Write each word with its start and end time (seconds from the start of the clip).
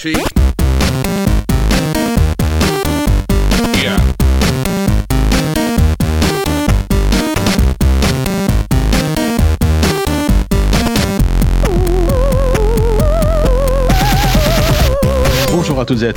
cheek. 0.00 0.39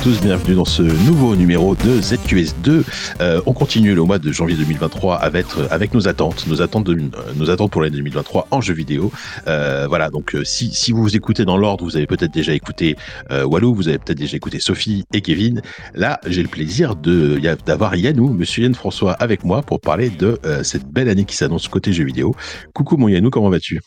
Tous, 0.04 0.20
bienvenue 0.20 0.54
dans 0.54 0.66
ce 0.66 0.82
nouveau 0.82 1.34
numéro 1.34 1.74
de 1.74 1.98
ZQS2. 1.98 2.84
Euh, 3.22 3.40
on 3.46 3.54
continue 3.54 3.94
le 3.94 4.02
mois 4.02 4.18
de 4.18 4.30
janvier 4.32 4.54
2023 4.54 5.16
avec, 5.16 5.46
avec 5.70 5.94
nos 5.94 6.08
attentes, 6.08 6.46
nos 6.46 6.60
attentes, 6.60 6.84
de, 6.84 6.92
euh, 6.92 7.32
nos 7.36 7.48
attentes 7.48 7.70
pour 7.70 7.80
l'année 7.80 7.96
2023 7.96 8.48
en 8.50 8.60
jeu 8.60 8.74
vidéo. 8.74 9.10
Euh, 9.46 9.86
voilà, 9.88 10.10
donc 10.10 10.36
si, 10.44 10.74
si 10.74 10.92
vous 10.92 11.00
vous 11.00 11.16
écoutez 11.16 11.46
dans 11.46 11.56
l'ordre, 11.56 11.84
vous 11.84 11.96
avez 11.96 12.06
peut-être 12.06 12.34
déjà 12.34 12.52
écouté 12.52 12.96
euh, 13.30 13.46
Walou, 13.46 13.74
vous 13.74 13.88
avez 13.88 13.96
peut-être 13.96 14.18
déjà 14.18 14.36
écouté 14.36 14.60
Sophie 14.60 15.04
et 15.14 15.22
Kevin. 15.22 15.62
Là, 15.94 16.20
j'ai 16.26 16.42
le 16.42 16.48
plaisir 16.48 16.96
d'avoir 16.96 17.96
Yannou, 17.96 18.28
monsieur 18.34 18.64
Yann 18.64 18.74
François, 18.74 19.12
avec 19.12 19.42
moi 19.42 19.62
pour 19.62 19.80
parler 19.80 20.10
de 20.10 20.38
cette 20.64 20.86
belle 20.86 21.08
année 21.08 21.24
qui 21.24 21.36
s'annonce 21.36 21.66
côté 21.66 21.94
jeu 21.94 22.04
vidéo. 22.04 22.34
Coucou 22.74 22.98
mon 22.98 23.08
Yannou, 23.08 23.30
comment 23.30 23.48
vas-tu? 23.48 23.80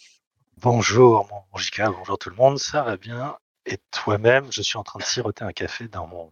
Bonjour 0.63 1.27
mon 1.31 1.59
JK, 1.59 1.83
bonjour 1.95 2.17
tout 2.17 2.31
le 2.31 2.35
monde, 2.37 2.57
ça 2.57 2.81
va 2.81 2.97
bien 2.97 3.35
Et 3.67 3.77
toi-même, 3.91 4.45
je 4.51 4.61
suis 4.61 4.77
en 4.77 4.83
train 4.83 4.99
de 4.99 5.03
siroter 5.03 5.43
un 5.43 5.51
café 5.51 5.87
dans 5.87 6.07
mon 6.07 6.31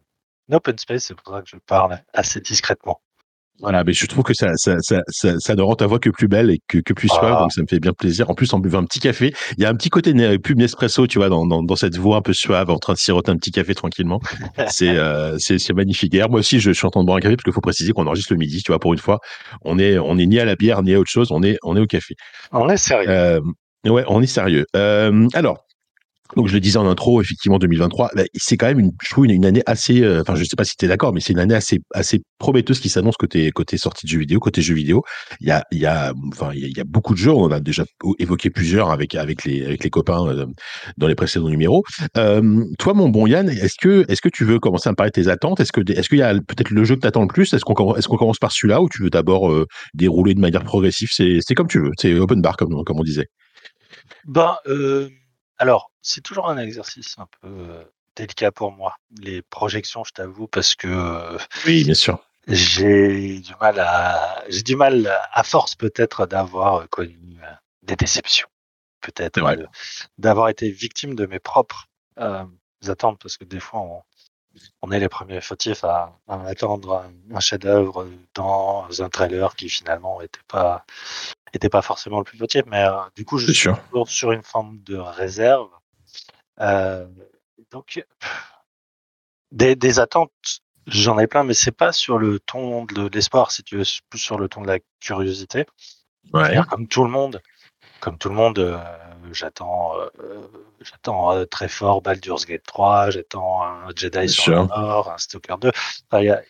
open 0.51 0.77
space, 0.77 1.05
c'est 1.05 1.15
pour 1.15 1.33
ça 1.33 1.41
que 1.41 1.49
je 1.49 1.57
parle 1.57 1.99
assez 2.13 2.39
discrètement. 2.39 3.01
Voilà, 3.61 3.85
mais 3.85 3.93
je 3.93 4.05
trouve 4.05 4.23
que 4.23 4.33
ça, 4.33 4.51
ça, 4.55 4.75
ça, 4.81 5.01
ça, 5.07 5.39
ça 5.39 5.55
ne 5.55 5.61
rend 5.61 5.75
ta 5.75 5.87
voix 5.87 5.97
que 5.99 6.09
plus 6.09 6.27
belle 6.27 6.49
et 6.49 6.59
que, 6.67 6.79
que 6.79 6.93
plus 6.93 7.07
suave, 7.07 7.35
Ah. 7.37 7.39
donc 7.41 7.53
ça 7.53 7.61
me 7.61 7.67
fait 7.67 7.79
bien 7.79 7.93
plaisir. 7.93 8.29
En 8.29 8.33
plus, 8.35 8.53
en 8.53 8.59
buvant 8.59 8.79
un 8.79 8.83
petit 8.83 8.99
café, 8.99 9.33
il 9.57 9.63
y 9.63 9.65
a 9.65 9.69
un 9.69 9.75
petit 9.75 9.89
côté 9.89 10.13
pub 10.39 10.57
Nespresso, 10.57 11.07
tu 11.07 11.19
vois, 11.19 11.29
dans, 11.29 11.45
dans, 11.45 11.63
dans 11.63 11.75
cette 11.77 11.95
voix 11.97 12.17
un 12.17 12.21
peu 12.21 12.33
suave, 12.33 12.69
en 12.69 12.79
train 12.79 12.93
de 12.93 12.97
siroter 12.97 13.31
un 13.31 13.37
petit 13.37 13.51
café 13.51 13.73
tranquillement. 13.73 14.19
C'est 14.67 14.97
euh, 14.97 15.37
c'est 15.39 15.73
magnifique. 15.73 16.11
D'ailleurs, 16.11 16.29
moi 16.29 16.39
aussi, 16.39 16.59
je, 16.59 16.71
suis 16.71 16.85
en 16.85 16.89
train 16.89 17.01
de 17.01 17.05
boire 17.05 17.17
un 17.17 17.21
café 17.21 17.35
parce 17.37 17.43
qu'il 17.43 17.53
faut 17.53 17.61
préciser 17.61 17.93
qu'on 17.93 18.05
enregistre 18.07 18.33
le 18.33 18.39
midi, 18.39 18.61
tu 18.61 18.71
vois, 18.71 18.79
pour 18.79 18.91
une 18.91 18.99
fois. 18.99 19.19
On 19.61 19.79
est, 19.79 19.97
on 19.97 20.17
est 20.17 20.25
ni 20.25 20.37
à 20.39 20.45
la 20.45 20.55
bière 20.55 20.83
ni 20.83 20.93
à 20.93 20.99
autre 20.99 21.09
chose, 21.09 21.31
on 21.31 21.41
est, 21.41 21.57
on 21.63 21.77
est 21.77 21.79
au 21.79 21.87
café. 21.87 22.15
On 22.51 22.67
est 22.67 22.77
sérieux. 22.77 23.09
Euh, 23.09 23.39
ouais, 23.85 24.03
on 24.07 24.21
est 24.21 24.27
sérieux. 24.27 24.65
Euh, 24.75 25.27
alors, 25.33 25.64
donc 26.35 26.47
je 26.47 26.53
le 26.53 26.59
disais 26.59 26.77
en 26.77 26.87
intro, 26.87 27.21
effectivement, 27.21 27.57
2023, 27.59 28.11
bah, 28.15 28.23
c'est 28.33 28.57
quand 28.57 28.67
même 28.67 28.79
une, 28.79 28.91
je 29.01 29.09
trouve 29.09 29.25
une, 29.25 29.45
année 29.45 29.63
assez, 29.65 30.01
euh, 30.01 30.21
enfin 30.21 30.35
je 30.35 30.43
sais 30.43 30.55
pas 30.55 30.65
si 30.65 30.75
tu 30.77 30.85
es 30.85 30.87
d'accord, 30.87 31.13
mais 31.13 31.19
c'est 31.21 31.33
une 31.33 31.39
année 31.39 31.55
assez, 31.55 31.79
assez 31.93 32.21
prometteuse 32.39 32.79
qui 32.79 32.89
s'annonce 32.89 33.15
côté 33.15 33.51
côté 33.51 33.77
sortie 33.77 34.05
de 34.05 34.11
jeux 34.11 34.19
vidéo, 34.19 34.39
côté 34.39 34.61
jeux 34.61 34.75
vidéo. 34.75 35.03
Il 35.39 35.47
y 35.47 35.51
a, 35.51 35.63
il 35.71 35.79
y 35.79 35.85
a, 35.85 36.13
enfin 36.33 36.51
il 36.53 36.77
y 36.77 36.83
beaucoup 36.85 37.13
de 37.13 37.19
jeux, 37.19 37.31
on 37.31 37.43
en 37.43 37.51
a 37.51 37.59
déjà 37.59 37.85
évoqué 38.19 38.49
plusieurs 38.49 38.91
avec 38.91 39.15
avec 39.15 39.45
les 39.45 39.65
avec 39.65 39.83
les 39.83 39.89
copains 39.89 40.27
euh, 40.27 40.45
dans 40.97 41.07
les 41.07 41.15
précédents 41.15 41.49
numéros. 41.49 41.83
Euh, 42.17 42.63
toi, 42.79 42.93
mon 42.93 43.09
bon 43.09 43.27
Yann, 43.27 43.49
est-ce 43.49 43.75
que 43.81 44.05
est-ce 44.09 44.21
que 44.21 44.29
tu 44.29 44.43
veux 44.43 44.59
commencer 44.59 44.89
à 44.89 44.91
me 44.91 44.95
parler 44.95 45.11
de 45.11 45.21
tes 45.21 45.29
attentes? 45.29 45.59
Est-ce 45.59 45.71
que 45.71 45.81
est-ce 45.91 46.09
qu'il 46.09 46.19
y 46.19 46.23
a 46.23 46.33
peut-être 46.33 46.71
le 46.71 46.83
jeu 46.83 46.95
que 46.95 47.01
t'attends 47.01 47.21
le 47.21 47.27
plus? 47.27 47.53
Est-ce 47.53 47.63
qu'on 47.63 47.95
est-ce 47.95 48.07
qu'on 48.07 48.17
commence 48.17 48.39
par 48.39 48.51
celui-là 48.51 48.81
ou 48.81 48.89
tu 48.89 49.03
veux 49.03 49.09
d'abord 49.09 49.53
dérouler 49.93 50.33
de 50.33 50.39
manière 50.39 50.63
progressive? 50.63 51.09
C'est 51.11 51.39
c'est 51.41 51.55
comme 51.55 51.67
tu 51.67 51.79
veux, 51.79 51.91
c'est 51.97 52.13
open 52.15 52.41
bar 52.41 52.57
comme 52.57 52.83
comme 52.83 52.99
on 52.99 53.03
disait. 53.03 53.27
Ben, 54.25 54.57
alors, 55.57 55.91
c'est 56.05 56.21
toujours 56.21 56.49
un 56.49 56.57
exercice 56.57 57.15
un 57.17 57.27
peu 57.41 57.85
délicat 58.15 58.51
pour 58.51 58.71
moi, 58.71 58.95
les 59.19 59.41
projections, 59.41 60.03
je 60.05 60.11
t'avoue, 60.13 60.47
parce 60.47 60.75
que 60.75 61.37
Oui, 61.65 61.83
bien 61.83 61.93
sûr. 61.93 62.19
j'ai 62.47 63.39
du 63.39 63.53
mal 63.59 63.79
à, 63.79 64.43
j'ai 64.49 64.61
du 64.63 64.75
mal 64.75 65.07
à 65.31 65.43
force 65.43 65.75
peut-être 65.75 66.25
d'avoir 66.27 66.87
connu 66.89 67.17
des 67.83 67.95
déceptions, 67.95 68.47
peut-être 69.01 69.37
euh, 69.43 69.65
d'avoir 70.17 70.49
été 70.49 70.69
victime 70.69 71.15
de 71.15 71.25
mes 71.25 71.39
propres 71.39 71.87
euh, 72.19 72.45
attentes, 72.87 73.19
parce 73.21 73.37
que 73.37 73.43
des 73.45 73.59
fois 73.59 73.81
on, 73.81 74.03
on 74.81 74.91
est 74.91 74.99
les 74.99 75.09
premiers 75.09 75.41
fautifs 75.41 75.83
à, 75.83 76.17
à 76.27 76.41
attendre 76.47 77.03
un, 77.31 77.35
un 77.35 77.39
chef-d'œuvre 77.39 78.07
dans 78.33 78.87
un 79.01 79.09
trailer 79.09 79.55
qui 79.55 79.69
finalement 79.69 80.21
était 80.21 80.39
pas 80.47 80.85
était 81.53 81.69
pas 81.69 81.81
forcément 81.81 82.19
le 82.19 82.25
plus 82.25 82.37
fautif, 82.37 82.63
mais 82.67 82.83
euh, 82.85 82.95
du 83.15 83.25
coup 83.25 83.37
je 83.37 83.47
suis 83.47 83.55
sûr. 83.55 83.77
toujours 83.89 84.09
sur 84.09 84.31
une 84.31 84.43
forme 84.43 84.79
de 84.83 84.97
réserve. 84.97 85.69
Euh, 86.59 87.07
donc 87.71 88.05
des, 89.51 89.75
des 89.75 89.99
attentes 89.99 90.31
J'en 90.87 91.17
ai 91.17 91.25
plein, 91.25 91.43
mais 91.43 91.55
c'est 91.55 91.71
pas 91.71 91.91
sur 91.91 92.19
le 92.19 92.39
ton 92.39 92.85
de 92.85 93.09
l'espoir, 93.11 93.51
si 93.51 93.63
tu 93.63 93.77
veux, 93.77 93.83
c'est 93.83 94.01
plus 94.09 94.19
sur 94.19 94.37
le 94.37 94.47
ton 94.47 94.61
de 94.61 94.67
la 94.67 94.77
curiosité. 94.99 95.65
Ouais. 96.31 96.59
Comme 96.69 96.87
tout 96.87 97.03
le 97.03 97.09
monde, 97.09 97.41
comme 98.01 98.19
tout 98.19 98.29
le 98.29 98.35
monde, 98.35 98.59
euh, 98.59 98.77
j'attends, 99.31 99.99
euh, 99.99 100.09
j'attends 100.81 101.31
euh, 101.31 101.45
très 101.45 101.67
fort 101.67 102.03
Baldur's 102.03 102.45
Gate 102.45 102.63
3, 102.67 103.09
j'attends 103.09 103.63
un 103.63 103.87
Jedi 103.95 104.19
Bien 104.19 104.27
sur 104.27 104.43
sûr. 104.43 104.61
le 104.61 104.67
Nord, 104.67 105.11
un 105.11 105.17
Stalker 105.17 105.55
2. 105.59 105.69
Enfin, 105.69 106.21
il 106.21 106.25
y 106.25 106.29
a 106.29 106.41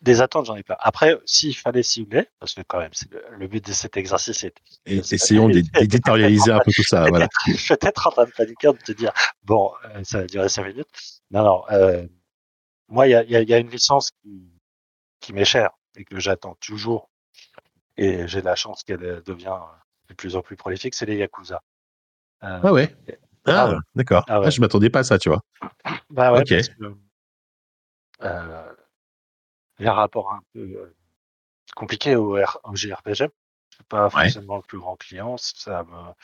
des 0.00 0.20
attentes, 0.22 0.46
j'en 0.46 0.56
ai 0.56 0.62
plein. 0.62 0.76
Après, 0.80 1.18
s'il 1.26 1.54
fallait 1.56 1.82
cibler, 1.82 2.26
parce 2.38 2.54
que 2.54 2.62
quand 2.62 2.78
même, 2.78 2.90
le, 3.10 3.22
le 3.38 3.48
but 3.48 3.64
de 3.66 3.72
cet 3.72 3.96
exercice, 3.96 4.38
c'est 4.38 4.54
Et 4.86 4.96
essayons 4.98 5.48
d'é- 5.48 5.62
d'éditorialiser 5.62 6.52
un 6.52 6.58
peu 6.60 6.70
tout 6.74 6.82
ça. 6.84 7.04
Voilà. 7.08 7.28
peut-être 7.68 8.06
en 8.06 8.10
train 8.10 8.24
de 8.24 8.30
paniquer, 8.30 8.68
de 8.68 8.78
te 8.78 8.92
dire, 8.92 9.12
bon, 9.44 9.72
euh, 9.94 10.02
ça 10.04 10.20
va 10.20 10.26
durer 10.26 10.48
5 10.48 10.64
minutes. 10.66 10.88
Non, 11.30 11.44
non, 11.44 11.64
euh, 11.70 12.06
moi, 12.88 13.06
il 13.08 13.10
y 13.10 13.14
a, 13.14 13.22
il 13.24 13.30
y 13.30 13.36
a- 13.36 13.42
il 13.42 13.48
y 13.48 13.54
a 13.54 13.58
une 13.58 13.70
licence 13.70 14.10
qui, 14.22 14.50
qui 15.20 15.32
m'est 15.32 15.44
chère 15.44 15.70
et 15.96 16.04
que 16.04 16.18
j'attends 16.20 16.56
toujours. 16.60 17.10
Et 17.96 18.26
j'ai 18.26 18.42
la 18.42 18.56
chance 18.56 18.82
qu'elle 18.84 19.04
euh, 19.04 19.20
devient 19.22 19.58
de 20.08 20.14
plus 20.14 20.36
en 20.36 20.42
plus 20.42 20.56
prolifique, 20.56 20.94
c'est 20.94 21.06
les 21.06 21.16
Yakuza. 21.16 21.62
Euh, 22.44 22.60
Ah 22.62 22.72
ouais. 22.72 22.94
Ah, 23.46 23.68
Ah 23.74 23.78
d'accord. 23.94 24.24
Ah 24.28 24.40
ouais. 24.40 24.46
Ah, 24.46 24.50
je 24.50 24.60
m'attendais 24.60 24.90
pas 24.90 25.00
à 25.00 25.04
ça, 25.04 25.18
tu 25.18 25.28
vois. 25.28 25.42
Bah 26.10 26.32
ouais, 26.32 26.40
Ok. 26.40 26.48
parce 26.50 26.68
que 26.68 26.94
il 29.80 29.86
y 29.86 29.88
a 29.88 29.92
un 29.92 29.96
rapport 29.96 30.32
un 30.32 30.42
peu 30.54 30.60
euh, 30.60 30.96
compliqué 31.76 32.16
au, 32.16 32.38
R- 32.38 32.58
au 32.64 32.76
JRPG. 32.76 33.30
Je 33.70 33.76
suis 33.76 33.84
pas 33.88 34.10
Ouais. 34.14 34.30
forcément 34.32 34.56
le 34.56 34.62
plus 34.62 34.78
grand 34.78 34.96
client, 34.96 35.36
ça 35.38 35.84
me 35.84 36.14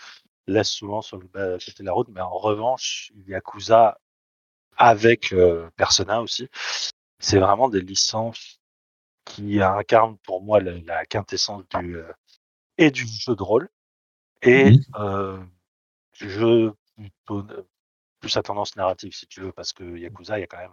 laisse 0.55 0.71
souvent 0.71 1.03
sur 1.03 1.19
le 1.19 1.27
bas 1.29 1.55
côté 1.59 1.75
de 1.83 1.85
la 1.87 1.93
route, 1.93 2.09
mais 2.11 2.21
en 2.23 2.31
revanche, 2.39 3.13
Yakuza 3.29 3.99
avec 4.77 5.33
euh, 5.33 5.71
Persona 5.77 6.23
aussi, 6.23 6.49
c'est 7.21 7.39
vraiment 7.39 7.69
des 7.69 7.81
licences 7.83 8.61
qui 9.25 9.61
incarnent 9.63 10.19
pour 10.19 10.43
moi 10.43 10.61
la, 10.61 10.73
la 10.81 11.07
quintessence 11.07 11.65
du 11.71 11.97
euh, 11.99 12.13
et 12.79 12.91
du 12.91 13.07
jeu 13.07 13.37
de 13.37 13.43
rôle 13.43 13.69
et 14.43 14.79
euh, 14.99 15.39
du 16.15 16.31
jeu 16.31 16.75
plutôt 16.97 17.45
plus 18.21 18.37
à 18.37 18.43
tendance 18.43 18.77
narrative 18.77 19.15
si 19.15 19.27
tu 19.27 19.41
veux 19.43 19.53
parce 19.53 19.73
que 19.73 19.85
Yakuza 19.99 20.39
il 20.39 20.43
y 20.43 20.45
a 20.45 20.47
quand 20.49 20.59
même 20.59 20.73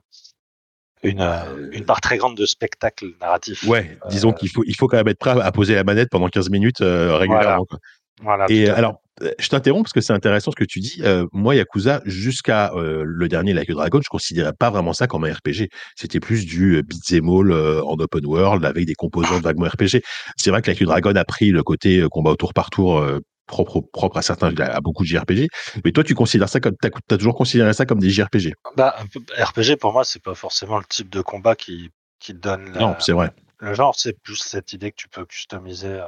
une, 1.04 1.22
euh, 1.22 1.70
une 1.72 1.86
part 1.86 2.02
très 2.02 2.18
grande 2.18 2.36
de 2.38 2.46
spectacle 2.46 3.08
narratif. 3.22 3.64
Ouais, 3.68 3.98
disons 4.10 4.30
Euh, 4.30 4.34
qu'il 4.34 4.50
faut, 4.50 4.64
il 4.66 4.76
faut 4.76 4.88
quand 4.88 4.98
même 4.98 5.08
être 5.08 5.20
prêt 5.20 5.40
à 5.40 5.52
poser 5.52 5.76
la 5.76 5.84
manette 5.84 6.10
pendant 6.10 6.28
15 6.30 6.50
minutes 6.50 6.82
euh, 6.82 7.16
régulièrement. 7.18 7.66
quoi. 7.66 7.80
Voilà. 8.22 8.46
Et 8.50 8.70
euh, 8.70 8.76
alors, 8.76 9.02
euh, 9.22 9.32
je 9.38 9.48
t'interromps 9.50 9.84
parce 9.84 9.94
que 9.94 10.02
c'est 10.02 10.14
intéressant 10.14 10.52
ce 10.52 10.56
que 10.56 10.64
tu 10.64 10.80
dis. 10.80 11.02
Euh, 11.04 11.26
moi, 11.34 11.56
Yakuza, 11.56 12.02
jusqu'à 12.06 12.72
euh, 12.74 13.04
le 13.06 13.28
dernier 13.28 13.54
Like 13.54 13.70
a 13.70 13.74
Dragon, 13.74 14.00
je 14.02 14.08
considérais 14.10 14.54
pas 14.58 14.70
vraiment 14.70 14.94
ça 14.94 15.08
comme 15.08 15.26
un 15.26 15.34
RPG. 15.34 15.70
C'était 15.96 16.20
plus 16.20 16.46
du 16.46 16.78
euh, 16.78 16.82
beat'em 16.84 17.28
all 17.30 17.52
euh, 17.52 17.84
en 17.84 17.96
open 18.00 18.26
world 18.26 18.64
avec 18.66 18.86
des 18.86 18.96
composantes 18.96 19.44
vaguement 19.44 19.68
RPG. 19.68 20.02
C'est 20.38 20.50
vrai 20.52 20.62
que 20.62 20.70
Like 20.72 20.82
a 20.82 20.86
Dragon 20.86 21.16
a 21.16 21.26
pris 21.26 21.50
le 21.52 21.64
côté 21.64 22.00
euh, 22.00 22.08
combat 22.10 22.32
au 22.32 22.36
tour 22.38 22.54
par 22.54 22.70
tour 22.70 23.00
euh, 23.00 23.20
propre, 23.48 23.82
propre 23.82 24.18
à 24.18 24.22
certains, 24.22 24.56
à 24.58 24.80
beaucoup 24.82 25.04
de 25.04 25.08
JRPG. 25.10 25.48
Mais 25.84 25.92
toi, 25.92 26.04
tu 26.04 26.16
considères 26.16 26.50
ça 26.50 26.60
comme, 26.60 26.76
t'as, 26.78 26.90
as 26.90 27.18
toujours 27.18 27.36
considéré 27.36 27.74
ça 27.74 27.86
comme 27.86 28.00
des 28.00 28.10
JRPG. 28.10 28.54
Bah, 28.78 28.96
RPG 29.38 29.78
pour 29.80 29.94
moi 29.94 30.04
c'est 30.06 30.22
pas 30.22 30.36
forcément 30.36 30.78
le 30.78 30.86
type 30.86 31.10
de 31.10 31.22
combat 31.22 31.56
qui 31.56 31.92
qui 32.20 32.34
donne 32.34 32.72
la- 32.72 32.80
Non, 32.80 32.96
c'est 33.00 33.12
vrai. 33.12 33.32
le 33.60 33.74
genre, 33.74 33.96
c'est 34.00 34.14
plus 34.22 34.38
cette 34.38 34.72
idée 34.72 34.92
que 34.92 34.96
tu 34.96 35.10
peux 35.10 35.26
customiser 35.26 35.88
euh, 35.90 36.06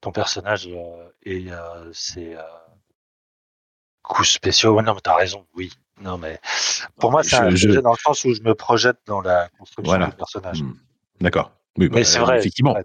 ton 0.00 0.12
personnage 0.12 0.66
euh, 0.68 1.08
et 1.24 1.52
euh, 1.52 1.90
ses 1.92 2.34
euh, 2.36 2.42
coups 4.02 4.28
spéciaux. 4.30 4.74
Ouais, 4.74 4.82
non, 4.82 4.94
mais 4.94 5.00
t'as 5.02 5.14
raison, 5.16 5.46
oui. 5.54 5.70
Non, 6.00 6.16
mais 6.16 6.40
pour 6.98 7.10
moi, 7.10 7.22
c'est 7.22 7.36
un 7.36 7.50
Je- 7.50 7.68
dans 7.80 7.92
le 7.92 7.98
sens 7.98 8.24
où 8.24 8.32
je 8.32 8.40
me 8.40 8.54
projette 8.54 8.96
dans 9.06 9.20
la 9.20 9.50
construction 9.58 9.82
Voilà. 9.92 10.06
du 10.06 10.16
personnage. 10.16 10.62
Hmm. 10.62 10.72
D'accord. 11.20 11.52
Oui, 11.78 11.86
Mais 11.92 12.00
bah, 12.00 12.04
c'est 12.04 12.18
vrai, 12.18 12.38
Effectivement. 12.38 12.76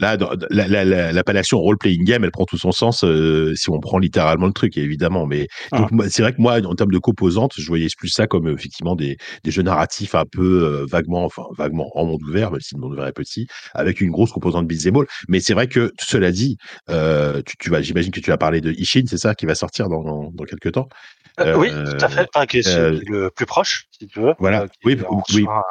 Là, 0.00 0.16
dans- 0.16 0.30
la- 0.50 0.68
la- 0.68 0.84
la- 0.84 1.12
l'appellation 1.12 1.58
role-playing 1.58 2.04
game, 2.04 2.22
elle 2.22 2.30
prend 2.30 2.44
tout 2.44 2.56
son 2.56 2.70
sens 2.70 3.02
euh, 3.02 3.52
si 3.56 3.68
on 3.68 3.80
prend 3.80 3.98
littéralement 3.98 4.46
le 4.46 4.52
truc, 4.52 4.76
évidemment. 4.76 5.26
Mais 5.26 5.48
Ah. 5.72 5.88
c'est 6.08 6.22
vrai 6.22 6.32
que 6.32 6.40
moi, 6.40 6.64
en 6.64 6.74
termes 6.76 6.92
de 6.92 6.98
composantes, 6.98 7.54
je 7.58 7.66
voyais 7.66 7.88
plus 7.98 8.08
ça 8.10 8.28
comme 8.28 8.46
effectivement 8.48 8.94
des, 8.94 9.16
des 9.42 9.50
jeux 9.50 9.62
narratifs 9.62 10.14
un 10.14 10.24
peu 10.24 10.62
euh, 10.64 10.86
vaguement, 10.88 11.24
enfin 11.24 11.42
vaguement 11.56 11.90
en 11.98 12.04
monde 12.06 12.22
ouvert, 12.22 12.52
même 12.52 12.60
si 12.60 12.76
le 12.76 12.80
monde 12.80 12.92
ouvert 12.92 13.06
est 13.08 13.12
petit, 13.12 13.48
avec 13.74 14.00
une 14.00 14.12
grosse 14.12 14.30
composante 14.30 14.68
beat'em 14.68 14.96
all. 14.96 15.06
Mais 15.28 15.40
c'est 15.40 15.54
vrai 15.54 15.66
que 15.66 15.92
cela 16.00 16.30
dit, 16.30 16.58
euh, 16.90 17.42
tu, 17.44 17.56
tu 17.58 17.70
vas, 17.70 17.82
j'imagine 17.82 18.12
que 18.12 18.20
tu 18.20 18.30
vas 18.30 18.38
parler 18.38 18.60
de 18.60 18.70
Ishin, 18.72 19.02
c'est 19.08 19.18
ça, 19.18 19.34
qui 19.34 19.46
va 19.46 19.56
sortir 19.56 19.88
dans, 19.88 20.02
dans, 20.04 20.30
dans 20.32 20.44
quelques 20.44 20.72
temps? 20.72 20.88
Oui, 21.56 21.70
tout 21.70 22.04
à 22.04 22.08
fait. 22.08 22.26
Enfin, 22.34 22.46
qui 22.46 22.58
est 22.58 22.68
le 23.08 23.30
plus 23.34 23.46
proche, 23.46 23.86
si 23.98 24.06
tu 24.06 24.20
veux. 24.20 24.34
Voilà. 24.38 24.66
Oui, 24.84 24.96
oui. 25.34 25.42
soi 25.42 25.64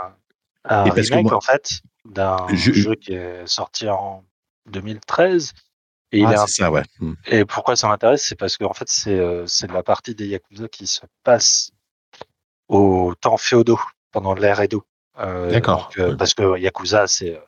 Un, 0.69 0.75
un 0.83 0.85
Et 0.85 0.89
parce 0.91 1.09
que 1.09 1.15
moi- 1.21 1.33
en 1.33 1.41
fait, 1.41 1.79
d'un 2.11 2.47
Je- 2.53 2.71
jeu 2.73 2.95
qui 2.95 3.13
est 3.13 3.45
sorti 3.47 3.89
en 3.89 4.23
2013. 4.67 5.53
Et, 6.13 6.19
il 6.19 6.25
Ah, 6.25 6.47
ça, 6.47 6.71
ouais. 6.71 6.83
Hmm. 6.99 7.13
et 7.25 7.43
pourquoi 7.43 7.75
ça 7.75 7.87
m'intéresse 7.89 8.23
C'est 8.25 8.35
parce 8.37 8.55
que 8.57 8.63
en 8.63 8.73
fait, 8.73 8.87
c'est 8.87 9.19
euh, 9.19 9.45
c'est 9.45 9.69
la 9.69 9.83
partie 9.83 10.15
des 10.15 10.27
Yakuza 10.27 10.69
qui 10.69 10.87
se 10.87 11.01
passe 11.23 11.71
aux 12.69 13.13
temps 13.19 13.37
féodaux 13.37 13.79
pendant 14.11 14.33
l'ère 14.33 14.59
Edo. 14.61 14.85
Euh, 15.19 15.51
D'accord. 15.51 15.89
euh. 15.97 16.15
Parce 16.15 16.33
que 16.33 16.57
Yakuza, 16.57 17.07
c'est 17.07 17.41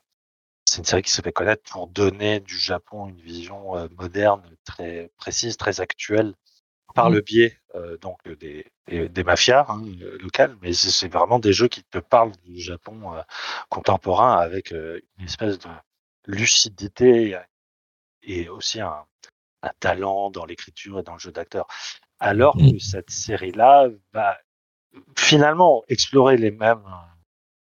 c'est 0.65 0.79
une 0.79 0.85
série 0.85 1.01
qui 1.01 1.11
se 1.11 1.21
fait 1.21 1.31
connaître 1.31 1.63
pour 1.71 1.87
donner 1.87 2.41
du 2.41 2.57
Japon 2.57 3.07
une 3.07 3.19
vision 3.21 3.75
euh, 3.77 3.87
moderne, 3.97 4.43
très 4.65 5.09
précise, 5.17 5.57
très 5.57 5.81
actuelle, 5.81 6.35
par 6.95 7.09
Mhm. 7.09 7.15
le 7.15 7.21
biais 7.21 7.57
euh, 7.75 7.97
donc 7.97 8.19
des, 8.39 8.65
des, 8.87 9.09
des 9.09 9.23
mafias 9.23 9.65
hein, 9.69 9.83
euh, 10.01 10.17
locales. 10.19 10.57
Mais 10.61 10.73
c'est 10.73 11.07
vraiment 11.11 11.39
des 11.39 11.53
jeux 11.53 11.67
qui 11.67 11.83
te 11.83 11.99
parlent 11.99 12.31
du 12.43 12.59
Japon 12.59 13.13
euh, 13.15 13.21
contemporain 13.69 14.37
avec 14.37 14.71
euh, 14.73 14.99
une 15.17 15.25
espèce 15.25 15.59
de 15.59 15.69
lucidité 16.27 17.37
et 18.23 18.49
aussi 18.49 18.81
un, 18.81 19.05
un 19.63 19.71
talent 19.79 20.31
dans 20.31 20.45
l'écriture 20.45 20.99
et 20.99 21.03
dans 21.03 21.13
le 21.13 21.19
jeu 21.19 21.31
d'acteur. 21.31 21.67
Alors 22.19 22.55
Mhm. 22.55 22.71
que 22.71 22.79
cette 22.79 23.11
série-là 23.11 23.89
va 24.13 24.37
finalement 25.17 25.83
explorer 25.89 26.37
les 26.37 26.51
mêmes 26.51 26.83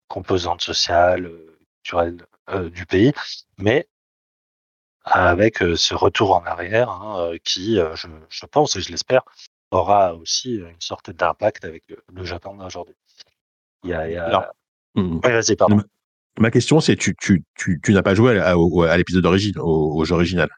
composantes 0.08 0.62
sociales, 0.62 1.30
culturelles 1.82 2.18
du 2.72 2.86
pays, 2.86 3.12
mais 3.58 3.88
avec 5.06 5.58
ce 5.58 5.94
retour 5.94 6.34
en 6.36 6.44
arrière 6.44 6.90
hein, 6.90 7.32
qui, 7.44 7.76
je, 7.76 8.08
je 8.28 8.46
pense 8.46 8.76
et 8.76 8.80
je 8.80 8.90
l'espère, 8.90 9.22
aura 9.70 10.14
aussi 10.14 10.56
une 10.56 10.80
sorte 10.80 11.10
d'impact 11.10 11.64
avec 11.64 11.84
le, 12.12 12.24
Japon 12.24 12.56
d'aujourd'hui. 12.56 12.94
Il 13.84 13.90
y 13.90 13.94
a, 13.94 14.08
il 14.08 14.14
y 14.14 14.16
a... 14.16 14.24
Alors. 14.26 14.44
Ouais, 14.96 15.32
vas-y, 15.32 15.56
pardon. 15.56 15.80
Ma 16.38 16.50
question, 16.50 16.80
c'est 16.80 16.96
tu, 16.96 17.14
tu, 17.16 17.44
tu, 17.54 17.80
tu 17.82 17.92
n'as 17.94 18.02
pas 18.02 18.14
joué 18.14 18.38
à, 18.38 18.58
au- 18.58 18.82
à 18.82 18.96
l'épisode 18.96 19.22
d'origine, 19.22 19.58
au, 19.58 19.94
au 19.96 20.04
jeu 20.04 20.14
original. 20.14 20.48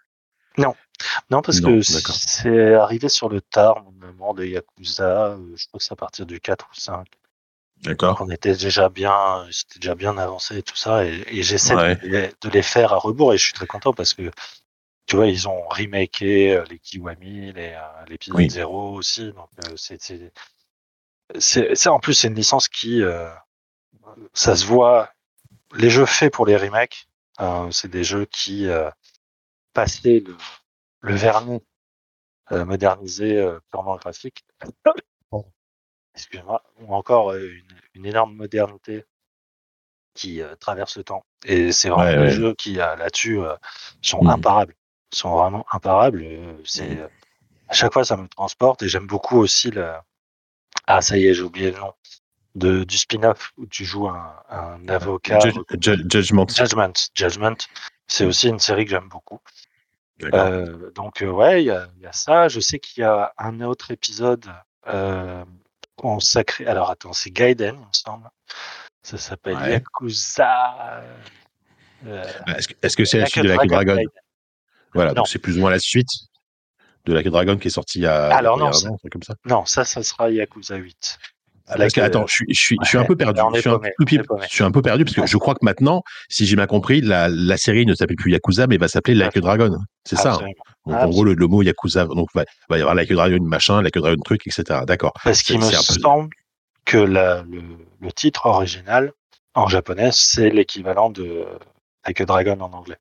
Non, 1.31 1.43
parce 1.43 1.61
Non, 1.61 1.69
que 1.69 1.93
d'accord. 1.93 2.17
c'est 2.17 2.75
arrivé 2.75 3.09
sur 3.09 3.29
le 3.29 3.41
tard, 3.41 3.87
au 3.87 3.93
moment 3.93 4.35
de 4.35 4.45
Yakuza, 4.45 5.27
euh, 5.33 5.57
je 5.57 5.67
crois 5.69 5.79
que 5.79 5.85
c'est 5.85 5.93
à 5.93 5.97
partir 5.97 6.27
du 6.27 6.41
4 6.41 6.69
ou 6.73 6.75
5. 6.75 7.07
D'accord. 7.83 8.19
On 8.21 8.31
était 8.31 8.55
déjà 8.57 8.89
bien, 8.89 9.47
c'était 9.51 9.79
déjà 9.79 9.95
bien 9.95 10.19
avancé 10.19 10.59
et 10.59 10.63
tout 10.63 10.77
ça, 10.77 11.05
et, 11.05 11.23
et 11.29 11.43
j'essaie 11.43 11.75
Ouais. 11.77 11.97
de, 11.97 12.07
les, 12.09 12.33
de 12.41 12.49
les 12.51 12.63
faire 12.63 12.93
à 12.93 12.99
rebours, 12.99 13.33
et 13.33 13.39
je 13.39 13.45
suis 13.45 13.53
très 13.53 13.67
content 13.67 13.93
parce 13.93 14.15
que, 14.15 14.31
tu 15.07 15.17
vois, 15.17 15.27
ils 15.27 15.49
ont 15.49 15.67
remaké 15.69 16.55
euh, 16.57 16.65
les 16.69 16.79
Kiwami, 16.79 17.53
les, 17.53 17.73
euh, 17.73 18.05
l'épisode 18.09 18.37
Oui. 18.37 18.51
0 18.51 18.95
aussi, 18.95 19.33
donc 19.33 19.49
euh, 19.65 19.75
c'est, 19.77 19.99
c'est, 21.39 21.89
en 21.89 22.01
plus 22.01 22.15
c'est 22.15 22.29
une 22.29 22.35
licence 22.35 22.69
qui, 22.69 23.03
euh, 23.03 23.31
ça 24.35 24.57
se 24.57 24.65
voit, 24.67 25.13
les 25.75 25.91
jeux 25.91 26.07
faits 26.07 26.33
pour 26.33 26.47
les 26.47 26.57
remakes, 26.57 27.07
euh, 27.41 27.71
c'est 27.71 27.89
des 27.89 28.05
jeux 28.05 28.25
qui 28.25 28.67
euh, 28.67 28.91
passaient 29.73 30.25
le, 30.27 30.37
le 31.01 31.15
vernis 31.15 31.63
euh, 32.51 32.65
modernisé 32.65 33.37
euh, 33.39 33.61
purement 33.71 33.97
graphique. 33.97 34.45
Excuse-moi, 36.19 36.63
ou 36.81 36.95
encore 36.95 37.35
une, 37.35 37.65
une 37.95 38.07
énorme 38.07 38.35
modernité 38.35 39.05
qui 40.15 40.43
euh, 40.43 40.55
traverse 40.57 40.97
le 40.97 41.05
temps. 41.05 41.25
Et 41.45 41.73
c'est 41.73 41.89
vraiment 41.91 42.15
des 42.15 42.29
ouais. 42.29 42.29
jeux 42.29 42.55
qui 42.55 42.81
euh, 42.81 42.97
là-dessus 42.97 43.41
euh, 43.41 43.55
sont 44.03 44.23
Mhm. 44.23 44.27
imparables, 44.27 44.75
sont 45.13 45.37
vraiment 45.37 45.65
imparables. 45.73 46.25
C'est 46.65 46.99
euh, 46.99 47.09
à 47.69 47.75
chaque 47.75 47.93
fois 47.93 48.05
ça 48.05 48.17
me 48.17 48.29
transporte 48.29 48.83
et 48.83 48.89
j'aime 48.89 49.07
beaucoup 49.07 49.39
aussi 49.39 49.71
le 49.71 49.93
ah 50.87 51.01
ça 51.03 51.17
y 51.17 51.27
est 51.27 51.35
j'ai 51.35 51.43
oublié 51.43 51.71
le 51.71 51.79
nom 51.79 51.95
de 52.57 52.85
du 52.85 52.99
spin-off 52.99 53.53
où 53.59 53.67
tu 53.67 53.85
joues 53.85 54.09
un, 54.09 54.35
un 54.51 54.89
avocat 54.89 55.41
Ju- 55.41 56.05
Judgment. 56.09 56.47
Judgment 56.49 57.11
Judgment 57.15 57.57
c'est 58.09 58.25
Mhm. 58.25 58.31
aussi 58.31 58.49
une 58.49 58.59
série 58.59 58.85
que 58.85 58.91
j'aime 58.91 59.09
beaucoup 59.09 59.41
euh, 60.35 60.91
donc 60.93 61.23
ouais, 61.27 61.63
il 61.63 61.67
y 61.67 61.71
a, 61.71 61.87
il 61.97 62.03
y 62.03 62.07
a 62.07 62.13
ça. 62.13 62.49
Je 62.49 62.61
sais 62.61 62.79
qu'il 62.81 63.03
y 63.03 63.05
a 63.05 63.33
un 63.39 63.61
autre 63.61 63.91
épisode 63.93 64.47
euh, 64.89 65.45
consacré. 65.99 66.67
Alors 66.67 66.91
attends, 66.91 67.13
c'est 67.13 67.31
Gaiden, 67.31 67.75
il 67.77 67.81
me 67.81 67.85
semble. 67.93 68.29
Ça 69.03 69.19
s'appelle 69.19 69.57
Ouais. 69.57 69.73
Yakuza. 69.73 71.03
euh, 72.07 72.25
Bah, 72.47 72.55
Est-ce 72.57 72.69
que 72.69 72.75
est-ce 72.83 72.97
que 72.97 73.05
c'est 73.05 73.19
la 73.19 73.27
suite 73.27 73.43
de 73.45 73.49
Like 73.49 73.61
a 73.63 73.67
Dragon 73.67 73.95
Gaiden. 73.97 74.09
Voilà, 74.95 75.11
Non. 75.11 75.17
donc 75.17 75.29
c'est 75.29 75.39
plus 75.39 75.57
ou 75.59 75.61
moins 75.61 75.71
la 75.71 75.79
suite 75.81 76.09
de 77.05 77.13
Like 77.13 77.27
a 77.27 77.31
Dragon 77.31 77.59
qui 77.59 77.69
est 77.69 77.71
sortie 77.71 77.99
il 77.99 78.03
y 78.03 78.07
a, 78.07 78.35
Alors 78.35 78.57
non, 78.59 78.69
un 78.69 78.73
c'est- 78.73 78.87
an, 78.89 78.95
un 78.95 78.97
truc 78.99 79.13
comme 79.13 79.23
ça. 79.23 79.35
Non, 79.45 79.65
ça, 79.67 79.85
ça 79.85 80.03
sera 80.03 80.31
Yakuza 80.31 80.77
8. 80.77 81.19
Ah, 81.71 81.77
parce 81.77 81.93
que, 81.93 82.01
Like, 82.01 82.09
attends, 82.15 82.27
je 82.27 82.33
suis, 82.33 82.47
je 82.49 82.59
suis, 82.61 82.77
je 82.83 82.89
suis 82.89 82.99
un 82.99 83.05
peu 83.05 83.15
perdu. 83.17 83.41
Je 83.55 83.61
suis 83.61 83.69
un, 83.69 83.75
paumé, 83.75 83.91
peu, 83.99 84.05
on 84.05 84.21
est 84.21 84.23
paumé. 84.25 84.47
je 84.49 84.55
suis 84.55 84.65
un 84.65 84.71
peu 84.71 84.81
perdu 84.83 85.05
parce 85.05 85.15
que 85.17 85.27
je 85.27 85.37
crois 85.37 85.55
que 85.55 85.63
maintenant, 85.65 86.03
si 86.29 86.47
j'ai 86.47 86.57
bien 86.57 86.67
compris, 86.67 87.01
la, 87.03 87.29
la 87.29 87.57
série 87.57 87.85
ne 87.87 87.95
s'appelle 87.95 88.17
plus 88.17 88.33
Yakuza, 88.33 88.67
mais 88.67 88.77
va 88.79 88.89
s'appeler 88.89 89.15
Like 89.15 89.37
a 89.37 89.41
Dragon. 89.41 89.77
C'est 90.05 90.17
ça. 90.17 90.35
hein. 90.43 90.49
Donc, 90.87 90.97
en 90.97 91.09
gros, 91.11 91.25
le, 91.25 91.35
le 91.35 91.47
mot 91.47 91.63
Yakuza, 91.63 92.07
donc 92.07 92.29
va, 92.35 92.45
va 92.71 92.79
y 92.79 92.81
avoir 92.81 92.95
Like 92.95 93.11
a 93.11 93.15
Dragon 93.15 93.43
machin, 93.45 93.83
Like 93.83 93.97
a 93.97 94.01
Dragon 94.01 94.23
truc, 94.25 94.47
etc. 94.47 94.81
D'accord. 94.87 95.13
Parce 95.23 95.43
qu'il 95.43 95.59
me 95.59 95.67
peu- 95.67 96.01
semble 96.01 96.31
que 96.87 96.97
la- 96.99 97.43
le, 97.43 97.61
le 98.01 98.13
titre 98.13 98.47
original 98.47 99.13
en 99.55 99.67
japonais, 99.69 100.11
c'est 100.13 100.49
l'équivalent 100.51 101.11
de 101.11 101.45
Like 102.07 102.21
a 102.23 102.25
Dragon 102.25 102.59
en 102.61 102.73
anglais. 102.73 102.97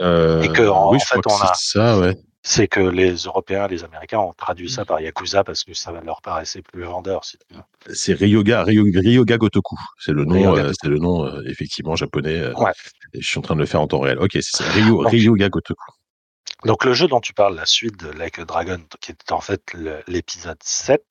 Euh, 0.00 0.42
Et 0.42 0.48
que, 0.48 0.62
en- 0.68 0.90
oui, 0.90 0.96
en 0.96 0.98
je 0.98 1.04
fait, 1.04 1.20
crois 1.20 1.36
que 1.36 1.42
on 1.42 1.46
a- 1.46 1.52
c'est 1.54 1.78
ça, 1.78 1.98
ouais. 2.00 2.16
C'est 2.44 2.66
que 2.68 2.80
les 2.80 3.14
Européens, 3.14 3.68
les 3.68 3.84
Américains 3.84 4.18
ont 4.18 4.32
traduit 4.32 4.68
ça 4.70 4.84
par 4.84 5.00
Yakuza 5.00 5.44
parce 5.44 5.62
que 5.64 5.74
ça 5.74 5.92
leur 6.04 6.20
paraissait 6.22 6.62
plus 6.62 6.82
vendeur. 6.82 7.24
Si. 7.24 7.38
C'est 7.92 8.14
Ryoga, 8.14 8.64
Ryo- 8.64 8.84
Ryoga 8.92 9.38
Gotoku. 9.38 9.76
C'est 9.98 10.12
le 10.12 10.24
nom, 10.24 10.34
Ryoga 10.34 10.62
euh, 10.64 10.72
c'est 10.80 10.88
le 10.88 10.98
nom 10.98 11.24
euh, 11.24 11.42
effectivement 11.46 11.94
japonais. 11.94 12.38
euh, 12.40 12.52
Ouais. 12.54 12.72
je 13.14 13.26
suis 13.26 13.38
en 13.38 13.42
train 13.42 13.54
de 13.54 13.60
le 13.60 13.66
faire 13.66 13.80
en 13.80 13.86
temps 13.86 14.00
réel. 14.00 14.18
Ok, 14.18 14.30
c'est 14.34 14.56
ça. 14.56 14.64
Ryo, 14.72 15.02
Donc- 15.04 15.12
Ryoga 15.12 15.48
Gotoku. 15.48 15.84
Donc 16.64 16.84
le 16.84 16.94
jeu 16.94 17.08
dont 17.08 17.20
tu 17.20 17.32
parles, 17.32 17.54
la 17.56 17.66
suite 17.66 17.98
de 18.00 18.08
Like 18.10 18.38
a 18.38 18.44
Dragon, 18.44 18.80
qui 19.00 19.12
est 19.12 19.32
en 19.32 19.40
fait 19.40 19.62
l'épisode 20.06 20.58
7, 20.62 21.02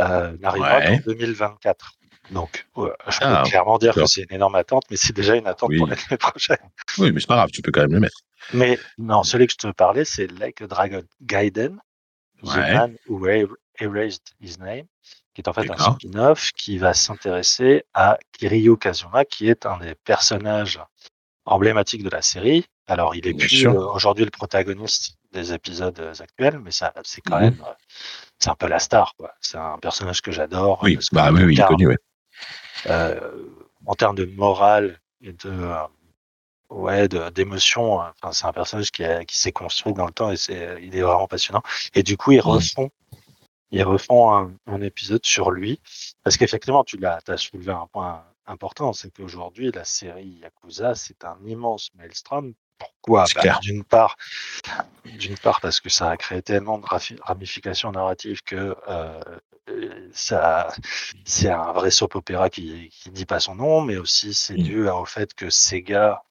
euh, 0.00 0.36
n'arrivera 0.40 0.78
Ouais. 0.78 0.98
qu'en 1.04 1.12
2024. 1.12 1.92
Donc 2.30 2.66
ouais, 2.76 2.90
je 3.08 3.18
peux 3.18 3.24
Ah, 3.26 3.42
clairement 3.46 3.78
dire 3.78 3.94
que 3.94 4.06
c'est 4.06 4.22
une 4.22 4.34
énorme 4.36 4.54
attente, 4.54 4.84
mais 4.90 4.96
c'est 4.96 5.12
déjà 5.12 5.36
une 5.36 5.46
attente 5.46 5.68
Oui. 5.70 5.78
pour 5.78 5.86
l'année 5.86 6.16
prochaine. 6.18 6.56
Oui, 6.98 7.12
mais 7.12 7.20
c'est 7.20 7.26
pas 7.26 7.36
grave, 7.36 7.50
tu 7.52 7.60
peux 7.62 7.70
quand 7.70 7.82
même 7.82 7.92
le 7.92 8.00
mettre. 8.00 8.16
Mais 8.52 8.78
non, 8.98 9.22
celui 9.22 9.46
que 9.46 9.52
je 9.52 9.58
te 9.68 9.72
parlais, 9.72 10.04
c'est 10.04 10.26
Like 10.38 10.60
a 10.62 10.66
Dragon 10.66 11.02
Gaiden, 11.22 11.78
The 12.42 12.46
Ouais. 12.48 12.74
Man 12.74 12.96
Who 13.08 13.26
Era- 13.26 13.54
Erased 13.80 14.22
His 14.40 14.58
Name, 14.58 14.86
qui 15.34 15.40
est 15.40 15.48
en 15.48 15.52
fait 15.52 15.68
un 15.70 15.76
spin-off 15.94 16.50
qui 16.52 16.78
va 16.78 16.94
s'intéresser 16.94 17.84
à 17.94 18.18
Kiryu 18.32 18.76
Kazuma, 18.76 19.24
qui 19.24 19.48
est 19.48 19.66
un 19.66 19.78
des 19.78 19.94
personnages 19.94 20.80
emblématiques 21.46 22.02
de 22.04 22.10
la 22.10 22.22
série. 22.22 22.64
Alors, 22.86 23.14
il 23.14 23.26
est 23.26 23.32
Bien 23.32 23.46
plus 23.46 23.66
euh, 23.66 23.72
aujourd'hui 23.72 24.24
le 24.24 24.30
protagoniste 24.30 25.16
des 25.32 25.52
épisodes 25.52 25.98
euh, 26.00 26.12
actuels, 26.20 26.58
mais 26.58 26.70
ça, 26.70 26.92
c'est 27.02 27.22
quand 27.22 27.36
Mhm. 27.36 27.42
même, 27.42 27.64
euh, 27.66 27.72
c'est 28.38 28.50
un 28.50 28.54
peu 28.54 28.66
la 28.68 28.78
star, 28.78 29.14
quoi. 29.16 29.34
C'est 29.40 29.56
un 29.56 29.78
personnage 29.78 30.20
que 30.20 30.30
j'adore. 30.30 30.80
Oui, 30.82 30.98
bah 31.12 31.30
oui, 31.32 31.44
oui, 31.44 31.54
il 31.54 31.60
est 31.60 31.64
connu, 31.66 31.86
ouais. 31.88 31.98
euh, 32.86 33.30
en 33.86 33.94
termes 33.94 34.16
de 34.16 34.26
morale 34.26 35.00
et 35.22 35.32
de 35.32 35.72
ouais 36.74 37.08
d'émotion 37.08 38.00
euh, 38.02 38.04
enfin 38.22 38.32
c'est 38.32 38.46
un 38.46 38.52
personnage 38.52 38.90
qui, 38.90 39.04
a- 39.04 39.24
qui 39.24 39.36
s'est 39.38 39.52
construit 39.52 39.92
dans 39.94 40.06
le 40.06 40.12
temps 40.12 40.30
et 40.30 40.36
c'est 40.36 40.78
il 40.82 40.96
est 40.96 41.02
vraiment 41.02 41.26
passionnant. 41.28 41.62
Et 41.94 42.02
du 42.02 42.16
coup 42.16 42.32
ils 42.32 42.38
Mhm. 42.38 42.44
refont 42.44 42.90
ils 43.72 43.84
refont 43.84 44.32
un, 44.34 44.52
un 44.66 44.80
épisode 44.82 45.24
sur 45.26 45.50
lui. 45.50 45.80
Parce 46.24 46.36
qu'effectivement 46.38 46.84
tu 46.84 46.96
l'as 46.98 47.20
as 47.28 47.36
soulevé 47.38 47.72
un 47.72 47.86
point 47.92 48.24
important 48.46 48.92
c'est 48.92 49.10
qu'aujourd'hui 49.12 49.70
la 49.72 49.84
série 49.84 50.40
Yakuza 50.42 50.94
c'est 50.94 51.24
un 51.24 51.38
immense 51.46 51.90
maelstrom. 51.96 52.54
Pourquoi? 52.78 53.26
Bah, 53.34 53.58
d'une 53.62 53.84
part 53.84 54.16
d'une 55.04 55.36
part 55.38 55.60
parce 55.60 55.80
que 55.80 55.88
ça 55.90 56.10
a 56.10 56.16
créé 56.16 56.42
tellement 56.42 56.78
de 56.78 56.86
ramifications 57.22 57.92
narratives 57.92 58.42
que 58.42 58.76
euh, 58.88 59.20
euh, 59.70 60.08
ça 60.12 60.72
c'est 61.24 61.50
un 61.50 61.72
vrai 61.72 61.90
soap 61.90 62.14
opéra 62.16 62.50
qui 62.50 62.88
qui 62.90 63.10
dit 63.10 63.26
pas 63.26 63.40
son 63.40 63.54
nom, 63.54 63.80
mais 63.82 63.96
aussi 63.96 64.34
c'est 64.34 64.58
Mm. 64.58 64.62
dû 64.62 64.88
au 64.88 65.04
fait 65.04 65.34
que 65.34 65.50
Sega 65.50 66.22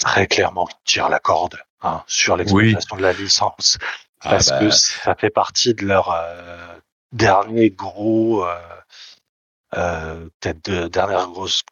très 0.00 0.26
clairement 0.26 0.68
tire 0.84 1.08
la 1.08 1.20
corde 1.20 1.58
hein, 1.82 2.02
sur 2.06 2.36
l'exploitation 2.36 2.96
de 2.96 3.02
la 3.02 3.12
licence. 3.12 3.78
Ah, 4.22 4.30
parce 4.30 4.48
bah, 4.48 4.58
que 4.58 4.70
ça 4.70 5.14
fait 5.14 5.30
partie 5.30 5.74
de 5.74 5.86
leur 5.86 6.10
euh, 6.12 6.78
dernier 7.12 7.70
gros 7.70 8.44
euh, 8.44 8.58
euh, 9.76 10.28
tête 10.40 10.68
de 10.68 10.88
dernière 10.88 11.28
grosse 11.28 11.62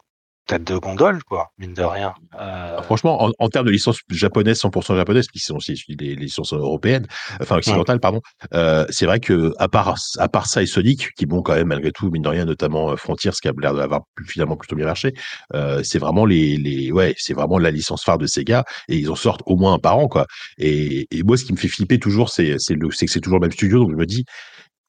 tête 0.48 0.64
de 0.64 0.76
gondole 0.76 1.22
quoi 1.22 1.52
mine 1.58 1.74
de 1.74 1.82
rien 1.82 2.14
Euh, 2.40 2.82
Franchement, 2.82 3.22
en, 3.22 3.32
en 3.38 3.48
termes 3.48 3.66
de 3.66 3.70
licence 3.70 4.00
japonaise, 4.10 4.58
100% 4.60 4.96
japonaise, 4.96 5.28
qui 5.28 5.38
sont 5.38 5.56
aussi 5.56 5.80
les, 5.88 6.14
licences 6.16 6.52
européennes, 6.52 7.06
enfin 7.40 7.58
occidentales, 7.58 8.00
pardon, 8.00 8.20
euh, 8.54 8.84
c'est 8.88 9.06
vrai 9.06 9.20
que 9.20 9.52
à 9.58 9.68
part 9.68 9.94
à 10.18 10.28
part 10.28 10.46
ça 10.46 10.62
et 10.62 10.66
Sonic, 10.66 11.10
qui 11.16 11.26
bon 11.26 11.42
quand 11.42 11.54
même 11.54 11.68
malgré 11.68 11.92
tout, 11.92 12.10
mine 12.10 12.22
de 12.22 12.28
rien, 12.28 12.44
notamment 12.46 12.90
euh, 12.90 12.96
Frontiers, 12.96 13.30
qui 13.40 13.48
a 13.48 13.52
l'air 13.60 13.74
d'avoir 13.74 14.02
finalement 14.26 14.56
plutôt 14.56 14.74
bien 14.74 14.86
marché, 14.86 15.12
euh, 15.54 15.82
c'est 15.84 15.98
vraiment 15.98 16.24
les, 16.24 16.56
les 16.56 16.90
ouais, 16.90 17.14
c'est 17.18 17.34
vraiment 17.34 17.58
la 17.58 17.70
licence 17.70 18.02
phare 18.02 18.18
de 18.18 18.26
Sega 18.26 18.64
et 18.88 18.96
ils 18.96 19.10
en 19.10 19.16
sortent 19.16 19.42
au 19.46 19.56
moins 19.56 19.74
un 19.74 19.78
par 19.78 19.98
an 19.98 20.08
quoi. 20.08 20.26
Et, 20.56 21.06
et 21.10 21.22
moi, 21.22 21.36
ce 21.36 21.44
qui 21.44 21.52
me 21.52 21.58
fait 21.58 21.68
flipper 21.68 21.98
toujours, 21.98 22.30
c'est 22.30 22.56
que 22.56 23.06
c'est 23.06 23.20
toujours 23.20 23.38
le 23.38 23.44
même 23.44 23.52
studio, 23.52 23.80
donc 23.80 23.90
je 23.90 23.96
me 23.96 24.06
dis 24.06 24.24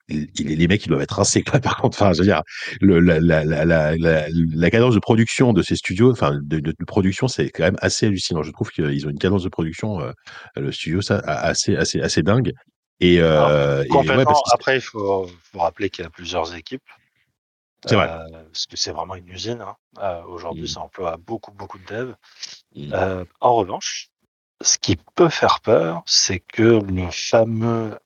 il, 0.10 0.28
les 0.38 0.68
mecs, 0.68 0.86
ils 0.86 0.89
doivent 0.89 1.01
être 1.01 1.16
rincés, 1.16 1.44
quoi, 1.44 1.60
par 1.60 1.78
contre. 1.78 2.01
Enfin, 2.01 2.13
je 2.13 2.20
veux 2.20 2.25
dire, 2.25 2.42
le, 2.82 3.00
la, 3.00 3.20
la, 3.20 3.44
la, 3.46 3.66
la, 3.66 3.96
la, 3.98 4.25
la 4.30 4.70
cadence 4.72 4.96
de 4.96 5.00
production 5.00 5.54
de 5.54 5.62
ces 5.62 5.75
studios, 5.75 6.12
enfin, 6.12 6.34
de, 6.42 6.60
de, 6.60 6.74
de 6.78 6.86
production, 6.86 7.28
c'est 7.28 7.50
quand 7.50 7.63
même 7.63 7.78
assez 7.82 8.08
hallucinant. 8.08 8.44
Je 8.44 8.51
trouve 8.51 8.70
qu'ils 8.72 9.06
ont 9.08 9.10
une 9.10 9.20
cadence 9.20 9.44
de 9.44 9.50
production, 9.50 10.00
euh, 10.01 10.12
le 10.56 10.72
studio, 10.72 11.01
ça, 11.01 11.20
assez, 11.20 11.75
assez, 11.75 12.01
assez 12.01 12.24
dingue. 12.24 12.54
Et, 13.01 13.20
euh, 13.22 13.78
et 13.78 13.82
ouais, 13.84 13.88
Complètement. 13.88 14.25
parce 14.25 14.42
que 14.44 14.54
Après, 14.54 14.75
il 14.78 14.82
faut, 14.82 15.28
faut 15.51 15.60
rappeler 15.60 15.89
qu'il 15.89 16.04
y 16.04 16.08
a 16.08 16.10
plusieurs 16.10 16.54
équipes. 16.56 16.84
C'est 17.86 17.96
vrai. 17.96 18.10
Euh, 18.10 18.44
parce 18.51 18.66
que 18.66 18.75
c'est 18.75 18.92
vraiment 18.92 19.16
une 19.16 19.30
usine. 19.30 19.62
hein. 19.62 19.75
Euh, 20.00 20.22
Aujourd'hui, 20.24 20.63
Mm. 20.63 20.68
ça 20.68 20.80
emploie 20.82 21.16
beaucoup, 21.18 21.51
beaucoup 21.54 21.78
de 21.80 21.86
devs. 21.86 22.16
Mm. 22.75 23.24
En 23.39 23.56
revanche, 23.56 24.10
ce 24.62 24.78
qui 24.78 24.98
peut 25.16 25.30
faire 25.30 25.62
peur, 25.62 26.01
c'est 26.06 26.39
que 26.42 26.82
le 26.82 27.10
fameux 27.10 27.98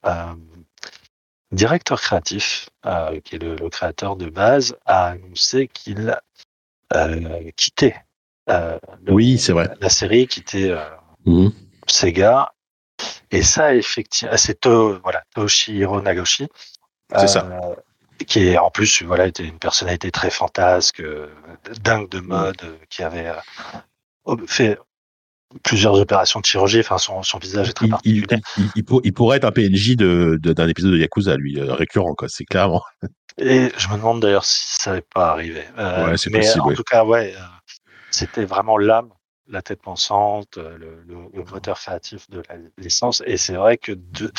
directeur 1.54 2.02
créatif, 2.02 2.70
euh, 2.86 3.20
qui 3.22 3.36
est 3.36 3.40
le, 3.40 3.56
le 3.56 3.70
créateur 3.70 4.16
de 4.16 4.30
base, 4.30 4.76
a 4.86 5.08
annoncé 5.08 5.68
qu'il 5.68 6.16
euh, 6.94 7.52
quittait 7.56 7.96
euh, 8.50 8.78
le- 9.04 9.14
oui, 9.14 9.38
c'est 9.38 9.54
vrai. 9.54 9.70
la 9.80 9.90
série, 9.90 10.28
quittait 10.28 10.74
Mhm. 11.26 11.52
Sega. 11.88 12.52
Et 13.32 13.42
ça, 13.42 13.74
effectivement, 13.76 14.36
c'est 14.38 14.60
To- 14.60 15.00
voilà, 15.02 15.24
Toshihiro 15.34 16.02
Nagoshi. 16.02 16.48
C'est 17.16 17.28
ça. 17.28 17.48
Qui 18.28 18.48
est 18.50 18.58
en 18.58 18.70
plus, 18.70 19.02
voilà, 19.04 19.28
était 19.28 19.44
une 19.46 19.60
personnalité 19.60 20.12
très 20.12 20.30
fantasque, 20.30 21.00
euh, 21.02 21.28
dingue 21.82 22.10
de 22.10 22.20
mode, 22.20 22.62
euh, 22.64 22.78
qui 22.90 23.02
avait 23.04 23.28
euh, 24.28 24.38
fait 24.48 24.78
plusieurs 25.64 25.94
opérations 25.96 26.40
de 26.40 26.46
chirurgie. 26.46 26.80
Enfin, 26.80 26.98
son, 26.98 27.22
son 27.24 27.38
visage 27.38 27.70
est 27.70 27.74
très 27.74 27.86
Il, 27.86 27.90
il, 28.06 28.22
particulier. 28.28 28.42
il, 28.58 28.70
il 28.76 28.84
pour- 28.86 29.02
il 29.04 29.14
pourrait 29.14 29.38
être 29.38 29.46
un 29.46 29.52
PNJ 29.52 29.96
de, 29.96 30.40
de- 30.42 30.54
d'un 30.54 30.68
épisode 30.68 30.92
de 30.94 30.98
Yakuza, 30.98 31.36
lui, 31.38 31.60
euh, 31.60 31.74
récurrent, 31.74 32.16
quoi. 32.16 32.28
C'est 32.30 32.46
clairement. 32.46 32.84
Et 33.38 33.72
je 33.78 33.88
me 33.90 33.96
demande 33.96 34.22
d'ailleurs 34.22 34.46
si 34.46 34.76
ça 34.80 34.94
n'est 34.94 35.02
pas 35.02 35.32
arrivé. 35.32 35.64
Euh, 35.78 36.06
Ouais, 36.06 36.16
mais 36.32 36.40
possible, 36.40 36.62
en 36.62 36.68
ouais. 36.68 36.76
tout 36.76 36.84
cas, 36.84 37.04
ouais, 37.04 37.34
euh, 37.36 37.40
c'était 38.12 38.46
vraiment 38.46 38.78
l'âme, 38.78 39.10
la 39.48 39.62
tête 39.62 39.82
pensante, 39.82 40.58
le, 40.58 40.78
le- 41.08 41.30
le 41.34 41.44
moteur 41.44 41.80
créatif 41.80 42.30
de 42.30 42.44
la 42.50 42.56
licence. 42.78 43.22
Et 43.26 43.38
c'est 43.38 43.56
vrai 43.56 43.78
que 43.78 43.92
de, 43.92 44.32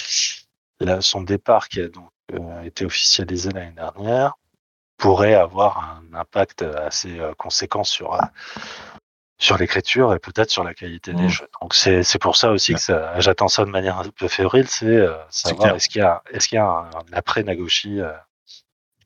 là, 0.81 1.01
son 1.01 1.23
départ, 1.23 1.69
qui 1.69 1.81
a 1.81 1.89
donc 1.89 2.09
euh, 2.33 2.63
été 2.63 2.85
officialisé 2.85 3.51
l'année 3.51 3.75
dernière, 3.75 4.35
pourrait 4.97 5.35
avoir 5.35 6.01
un 6.13 6.17
impact 6.17 6.63
assez 6.63 7.19
conséquent 7.37 7.83
sur, 7.85 8.17
sur 9.39 9.59
l'écriture 9.59 10.15
et 10.15 10.19
peut-être 10.19 10.51
sur 10.51 10.63
la 10.65 10.75
qualité 10.75 11.13
des 11.13 11.25
Mm. 11.25 11.29
jeux. 11.29 11.49
Donc 11.61 11.75
c'est 11.75 12.03
c'est 12.03 12.19
pour 12.21 12.37
ça 12.37 12.51
aussi 12.53 12.73
Ouais. 12.73 12.77
que 12.77 12.83
ça- 12.83 13.19
j'attends 13.21 13.49
ça 13.49 13.65
de 13.65 13.71
manière 13.71 13.99
un 13.99 14.05
peu 14.17 14.29
fébrile, 14.29 14.67
c'est 14.69 14.87
euh, 14.87 15.15
savoir 15.31 15.75
est-ce 15.75 15.89
qu'il 15.89 16.01
y 16.01 16.05
a, 16.05 16.23
est-ce 16.33 16.49
qu'il 16.49 16.57
y 16.57 16.59
a 16.61 16.67
un, 16.67 16.85
un 16.85 17.05
après 17.13 17.43
Nagoshi 17.43 18.01
euh, 18.01 18.13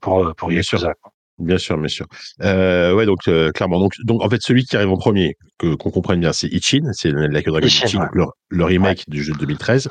pour, 0.00 0.24
euh, 0.24 0.34
pour 0.34 0.48
Bien 0.48 0.58
Yakuza. 0.58 0.92
quoi. 1.02 1.12
Bien 1.40 1.56
sûr, 1.56 1.78
bien 1.78 1.86
sûr. 1.86 2.04
Euh, 2.42 2.92
ouais, 2.94 3.06
donc 3.06 3.20
clairement. 3.54 3.78
Donc, 3.78 3.92
donc 4.04 4.24
en 4.24 4.28
fait, 4.28 4.42
celui 4.42 4.64
qui 4.64 4.76
arrive 4.76 4.90
en 4.90 4.96
premier, 4.96 5.36
que 5.56 5.76
qu'on 5.76 5.90
comprenne 5.92 6.18
bien, 6.18 6.32
c'est 6.32 6.48
Ichin, 6.48 6.90
c'est 6.92 7.12
Like 7.12 7.46
a 7.46 7.50
Dragon 7.52 7.66
Ichin, 7.68 7.86
Ichin, 7.86 7.98
ouais. 8.00 8.06
donc 8.06 8.14
le, 8.16 8.24
le 8.48 8.64
remake 8.64 9.04
du 9.08 9.22
jeu 9.22 9.34
de 9.34 9.38
2013. 9.38 9.88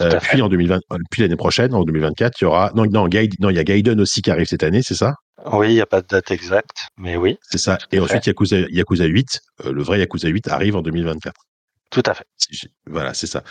Euh, 0.00 0.10
à 0.12 0.16
puis 0.20 0.40
en 0.40 0.48
2020, 0.48 0.76
euh, 0.92 0.96
puis 1.10 1.20
l'année 1.20 1.36
prochaine, 1.36 1.74
en 1.74 1.84
2024, 1.84 2.40
il 2.40 2.44
y 2.44 2.46
aura 2.46 2.72
non 2.74 2.86
non 2.86 3.08
Gaiden, 3.08 3.36
non 3.40 3.50
il 3.50 3.56
y 3.56 3.58
a 3.58 3.64
Gaiden 3.64 4.00
aussi 4.00 4.22
qui 4.22 4.30
arrive 4.30 4.46
cette 4.46 4.62
année, 4.62 4.80
c'est 4.82 4.94
ça, 4.94 5.16
Oui, 5.52 5.68
il 5.70 5.74
n'y 5.74 5.80
a 5.80 5.86
pas 5.86 6.00
de 6.00 6.06
date 6.06 6.30
exacte, 6.30 6.76
mais 6.96 7.16
oui, 7.16 7.38
c'est 7.42 7.58
ça. 7.58 7.78
Et 7.92 8.00
ensuite 8.00 8.26
Yakuza 8.26 8.58
Yakuza 8.70 9.04
8, 9.04 9.40
euh, 9.64 9.72
le 9.72 9.82
vrai 9.82 9.98
Yakuza 10.00 10.28
8 10.28 10.48
arrive 10.48 10.76
en 10.76 10.82
2024. 10.82 11.34
tout 11.90 12.02
à 12.04 12.14
fait. 12.14 12.26
Voilà, 12.86 13.14
c'est 13.14 13.26
ça. 13.26 13.42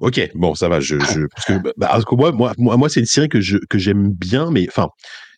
Ok, 0.00 0.20
bon, 0.34 0.54
ça 0.54 0.68
va. 0.68 0.80
Je, 0.80 0.98
je 0.98 1.26
parce 1.34 1.46
que, 1.46 1.52
bah, 1.62 1.88
parce 1.90 2.04
que 2.04 2.14
moi, 2.14 2.32
moi, 2.32 2.54
moi, 2.56 2.88
c'est 2.88 3.00
une 3.00 3.06
série 3.06 3.28
que 3.28 3.40
je 3.40 3.58
que 3.68 3.78
j'aime 3.78 4.10
bien, 4.12 4.50
mais 4.50 4.66
enfin, 4.68 4.88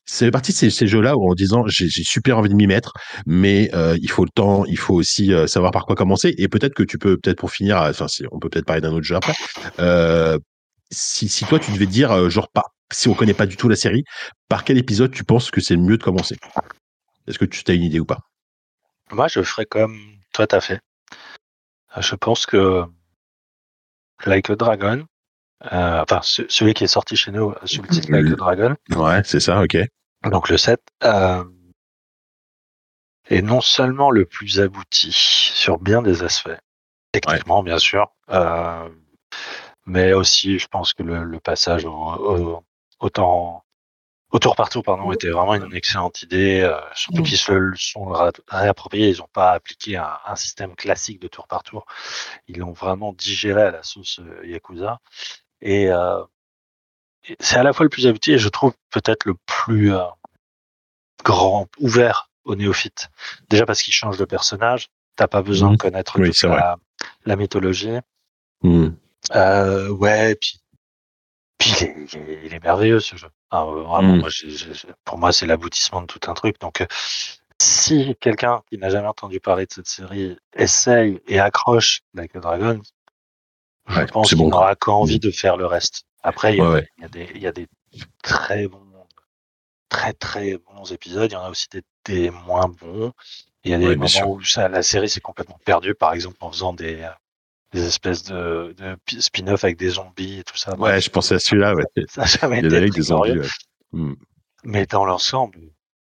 c'est 0.06 0.30
partie 0.30 0.52
de 0.52 0.56
ces, 0.56 0.70
ces 0.70 0.86
jeux-là 0.86 1.16
où 1.16 1.30
en 1.30 1.34
disant 1.34 1.64
j'ai 1.66 1.88
super 1.88 2.38
envie 2.38 2.48
de 2.48 2.54
m'y 2.54 2.66
mettre, 2.66 2.92
mais 3.26 3.70
euh, 3.74 3.96
il 4.00 4.10
faut 4.10 4.24
le 4.24 4.30
temps, 4.30 4.64
il 4.66 4.78
faut 4.78 4.94
aussi 4.94 5.32
euh, 5.32 5.46
savoir 5.46 5.72
par 5.72 5.86
quoi 5.86 5.96
commencer. 5.96 6.34
Et 6.38 6.48
peut-être 6.48 6.74
que 6.74 6.82
tu 6.82 6.98
peux, 6.98 7.16
peut-être 7.16 7.38
pour 7.38 7.50
finir, 7.50 7.78
enfin, 7.78 8.08
si, 8.08 8.24
on 8.30 8.38
peut 8.38 8.48
peut-être 8.48 8.66
parler 8.66 8.82
d'un 8.82 8.92
autre 8.92 9.04
jeu 9.04 9.16
après. 9.16 9.34
Euh, 9.80 10.38
si, 10.90 11.28
si 11.28 11.44
toi 11.46 11.58
tu 11.58 11.72
devais 11.72 11.86
dire, 11.86 12.30
genre 12.30 12.48
pas, 12.50 12.73
si 12.92 13.08
on 13.08 13.14
connaît 13.14 13.34
pas 13.34 13.46
du 13.46 13.56
tout 13.56 13.68
la 13.68 13.76
série, 13.76 14.04
par 14.48 14.64
quel 14.64 14.78
épisode 14.78 15.12
tu 15.12 15.24
penses 15.24 15.50
que 15.50 15.60
c'est 15.60 15.74
le 15.74 15.82
mieux 15.82 15.96
de 15.98 16.02
commencer? 16.02 16.36
Est-ce 17.26 17.38
que 17.38 17.44
tu 17.44 17.62
as 17.70 17.74
une 17.74 17.82
idée 17.82 18.00
ou 18.00 18.04
pas? 18.04 18.20
Moi, 19.10 19.28
je 19.28 19.42
ferais 19.42 19.66
comme 19.66 19.98
toi, 20.32 20.46
t'as 20.46 20.60
fait. 20.60 20.80
Euh, 21.96 22.00
Je 22.02 22.14
pense 22.14 22.46
que 22.46 22.84
Like 24.26 24.50
a 24.50 24.56
Dragon, 24.56 25.04
euh, 25.72 26.02
enfin, 26.02 26.20
ce- 26.22 26.48
celui 26.48 26.74
qui 26.74 26.84
est 26.84 26.88
sorti 26.88 27.16
chez 27.16 27.30
nous 27.30 27.50
euh, 27.50 27.66
sous 27.66 27.82
le 27.82 27.88
titre 27.88 28.10
Like 28.10 28.32
a 28.32 28.36
Dragon, 28.36 28.76
Ouais, 28.90 29.22
c'est 29.24 29.40
ça. 29.40 29.60
Ok. 29.62 29.76
donc 30.30 30.48
le 30.48 30.56
7, 30.56 30.80
euh, 31.04 31.44
est 33.28 33.42
non 33.42 33.60
seulement 33.60 34.10
le 34.10 34.24
plus 34.26 34.60
abouti 34.60 35.10
sur 35.12 35.78
bien 35.78 36.02
des 36.02 36.22
aspects, 36.22 36.56
techniquement, 37.12 37.62
bien 37.62 37.78
sûr, 37.78 38.12
euh, 38.30 38.88
mais 39.86 40.12
aussi, 40.12 40.58
je 40.58 40.66
pense 40.68 40.92
que 40.94 41.02
le, 41.02 41.24
le 41.24 41.40
passage 41.40 41.84
au, 41.84 41.92
au, 41.92 42.64
au 43.04 43.10
temps- 43.10 43.64
au 44.30 44.38
tour 44.40 44.56
par 44.56 44.68
tour, 44.68 44.82
pardon, 44.82 45.12
était 45.12 45.30
vraiment 45.30 45.54
une 45.54 45.74
excellente 45.74 46.22
idée, 46.22 46.62
euh, 46.62 46.80
surtout 46.94 47.22
qu'ils 47.22 47.38
se 47.38 47.52
le 47.52 47.76
sont 47.76 48.12
réappropriés, 48.48 49.10
ils 49.10 49.18
n'ont 49.18 49.28
pas 49.32 49.52
appliqué 49.52 49.96
un, 49.96 50.18
un 50.26 50.34
système 50.36 50.74
classique 50.74 51.20
de 51.20 51.28
tour 51.28 51.46
par 51.46 51.62
tour, 51.62 51.86
ils 52.48 52.58
l'ont 52.58 52.72
vraiment 52.72 53.12
digéré 53.12 53.62
à 53.62 53.70
la 53.70 53.82
sauce 53.84 54.18
euh, 54.20 54.44
Yakuza, 54.44 54.98
et, 55.60 55.88
euh, 55.88 56.24
et 57.28 57.36
c'est 57.38 57.56
à 57.58 57.62
la 57.62 57.72
fois 57.72 57.84
le 57.84 57.90
plus 57.90 58.06
abouti 58.08 58.32
et 58.32 58.38
je 58.38 58.48
trouve 58.48 58.74
peut-être 58.90 59.24
le 59.24 59.34
plus 59.46 59.94
euh, 59.94 60.02
grand, 61.24 61.68
ouvert 61.78 62.30
aux 62.44 62.56
néophytes. 62.56 63.10
Déjà 63.48 63.64
parce 63.66 63.82
qu'il 63.82 63.94
change 63.94 64.18
de 64.18 64.24
personnage, 64.24 64.88
t'as 65.16 65.28
pas 65.28 65.42
besoin 65.42 65.70
de 65.70 65.76
connaître 65.76 66.18
Oui, 66.18 66.26
toute 66.26 66.36
c'est 66.36 66.48
la, 66.48 66.76
la 67.24 67.36
mythologie. 67.36 67.98
Euh, 69.34 69.88
ouais, 69.90 70.34
puis, 70.34 70.60
puis 71.58 71.70
il, 71.80 71.84
est, 71.84 71.96
il 72.14 72.30
est- 72.30 72.46
il 72.46 72.54
est 72.54 72.62
merveilleux 72.62 73.00
ce 73.00 73.16
jeu. 73.16 73.28
Ah, 73.50 73.62
euh, 73.64 73.82
vraiment, 73.82 74.16
Mm. 74.16 74.20
moi, 74.20 74.28
j'ai- 74.30 74.50
j'ai- 74.50 74.72
pour 75.04 75.18
moi, 75.18 75.32
c'est 75.32 75.46
l'aboutissement 75.46 76.02
de 76.02 76.06
tout 76.06 76.20
un 76.30 76.34
truc. 76.34 76.60
Donc, 76.60 76.80
euh, 76.80 76.86
si 77.60 78.16
quelqu'un 78.20 78.62
qui 78.70 78.78
n'a 78.78 78.90
jamais 78.90 79.08
entendu 79.08 79.40
parler 79.40 79.66
de 79.66 79.72
cette 79.72 79.86
série 79.88 80.36
essaye 80.54 81.20
et 81.28 81.40
accroche 81.40 82.02
Like 82.14 82.36
a 82.36 82.40
Dragon, 82.40 82.80
je 83.88 83.94
Ouais, 84.00 84.06
pense 84.06 84.28
qu'il 84.28 84.38
bon, 84.38 84.48
n'aura 84.50 84.74
qu'envie 84.76 85.18
de 85.20 85.30
faire 85.30 85.56
le 85.56 85.66
reste. 85.66 86.04
Après, 86.22 86.54
il 86.54 86.58
y, 86.58 86.60
a, 86.60 86.64
Ouais, 86.64 86.74
ouais. 86.74 86.88
il 86.98 87.02
y 87.02 87.04
a 87.04 87.08
des, 87.08 87.28
il 87.34 87.42
y 87.42 87.46
a 87.46 87.52
des 87.52 87.68
très 88.22 88.68
bons, 88.68 88.80
très 89.88 90.12
très 90.12 90.58
bons 90.58 90.92
épisodes. 90.92 91.30
Il 91.30 91.34
y 91.34 91.36
en 91.36 91.44
a 91.44 91.50
aussi 91.50 91.68
des, 91.70 91.82
des 92.06 92.30
moins 92.30 92.68
bons. 92.68 93.12
Il 93.64 93.70
y 93.72 93.74
a 93.74 93.78
des 93.78 93.88
Ouais, 93.88 93.96
moments 93.96 94.32
où 94.32 94.42
ça, 94.44 94.68
la 94.68 94.82
série 94.82 95.08
s'est 95.08 95.20
complètement 95.20 95.58
perdue, 95.64 95.94
par 95.94 96.12
exemple 96.14 96.36
en 96.40 96.50
faisant 96.52 96.72
des, 96.74 97.02
euh, 97.02 97.10
des 97.74 97.84
espèces 97.86 98.22
de, 98.22 98.72
de 98.78 98.96
pi- 99.04 99.20
spin-off 99.20 99.64
avec 99.64 99.76
des 99.76 99.90
zombies 99.90 100.38
et 100.38 100.44
tout 100.44 100.56
ça. 100.56 100.74
Ouais, 100.78 101.00
je 101.00 101.10
pensais 101.10 101.34
à 101.34 101.38
celui-là. 101.38 101.74
Ouais. 101.74 101.84
Ça 102.08 102.22
n'a 102.22 102.26
jamais 102.26 102.58
Il 102.60 102.64
y 102.64 102.66
en 102.66 102.68
été 102.68 102.76
avait 102.76 102.76
avec 102.78 102.92
très 102.92 103.00
des 103.00 103.06
zombies. 103.06 103.38
ouais. 103.38 103.46
Hmm. 103.92 104.14
Mais 104.64 104.86
dans 104.86 105.04
l'ensemble, 105.04 105.58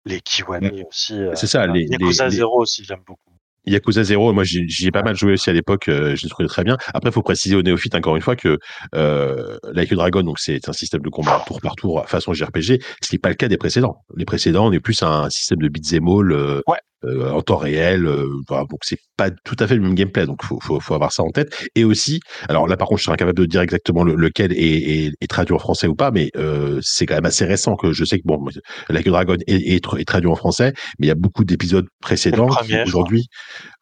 les 0.05 0.21
Kiwami 0.21 0.83
aussi. 0.83 1.13
euh, 1.19 1.35
C'est 1.35 1.47
ça, 1.47 1.67
les- 1.67 1.85
Yakuza 1.89 2.25
les- 2.25 2.29
les- 2.29 2.35
Zero 2.37 2.61
aussi, 2.61 2.83
j'aime 2.85 3.03
beaucoup. 3.05 3.36
Yakuza 3.67 4.03
0, 4.03 4.33
moi 4.33 4.43
j'y 4.43 4.87
ai 4.87 4.91
pas 4.91 5.03
mal 5.03 5.15
joué 5.15 5.33
aussi 5.33 5.49
à 5.49 5.53
l'époque, 5.53 5.87
euh, 5.89 6.15
je 6.15 6.23
l'ai 6.23 6.29
trouvé 6.29 6.47
très 6.47 6.63
bien. 6.63 6.77
Après, 6.93 7.09
il 7.09 7.13
faut 7.13 7.21
préciser 7.21 7.55
aux 7.55 7.61
néophytes 7.61 7.95
encore 7.95 8.15
une 8.15 8.21
fois 8.21 8.35
que 8.35 8.57
euh, 8.95 9.57
Like 9.73 9.91
a 9.91 9.95
Dragon, 9.95 10.23
donc 10.23 10.39
c'est 10.39 10.67
un 10.69 10.73
système 10.73 11.01
de 11.01 11.09
combat 11.09 11.43
tour 11.45 11.61
par 11.61 11.75
tour 11.75 12.03
façon 12.07 12.33
JRPG, 12.33 12.81
ce 13.01 13.07
qui 13.09 13.15
n'est 13.15 13.19
pas 13.19 13.29
le 13.29 13.35
cas 13.35 13.47
des 13.47 13.57
précédents. 13.57 13.97
Les 14.15 14.25
précédents, 14.25 14.67
on 14.67 14.71
est 14.71 14.79
plus 14.79 15.01
un 15.03 15.29
système 15.29 15.59
de 15.59 15.67
beat'em 15.69 16.07
all 16.07 16.31
euh, 16.31 16.61
Ouais. 16.67 16.77
euh, 17.05 17.29
en 17.31 17.41
temps 17.41 17.57
réel, 17.57 18.05
euh, 18.05 18.27
voilà, 18.47 18.63
donc 18.69 18.79
c'est 18.83 18.97
pas 19.17 19.29
tout 19.31 19.55
à 19.59 19.67
fait 19.67 19.75
le 19.75 19.81
même 19.81 19.93
gameplay, 19.95 20.25
donc 20.25 20.43
faut, 20.43 20.59
faut, 20.61 20.79
faut 20.79 20.93
avoir 20.95 21.11
ça 21.11 21.23
en 21.23 21.29
tête. 21.29 21.55
Et 21.75 21.83
aussi, 21.83 22.19
alors 22.49 22.67
là 22.67 22.75
par 22.77 22.87
contre, 22.87 22.99
je 22.99 23.05
serais 23.05 23.13
incapable 23.13 23.37
de 23.37 23.45
dire 23.45 23.61
exactement 23.61 24.03
le- 24.03 24.15
lequel 24.15 24.51
est, 24.53 24.57
est, 25.05 25.11
est 25.21 25.27
traduit 25.27 25.53
en 25.55 25.59
français 25.59 25.87
ou 25.87 25.95
pas, 25.95 26.09
mais 26.11 26.31
euh, 26.37 26.79
c'est 26.81 27.05
quand 27.05 27.15
même 27.15 27.25
assez 27.25 27.45
récent 27.45 27.75
que 27.75 27.91
je 27.91 28.03
sais 28.05 28.17
que 28.17 28.23
bon, 28.25 28.43
Like 28.89 29.05
a 29.07 29.09
Dragon 29.11 29.35
est, 29.47 29.55
est, 29.75 29.83
tra- 29.85 29.99
est 29.99 30.05
traduit 30.05 30.29
en 30.29 30.35
français, 30.35 30.73
mais 30.99 31.05
il 31.05 31.09
y 31.09 31.11
a 31.11 31.15
beaucoup 31.15 31.43
d'épisodes 31.45 31.85
précédents 32.01 32.47
qui 32.47 32.73
aujourd'hui 32.87 33.27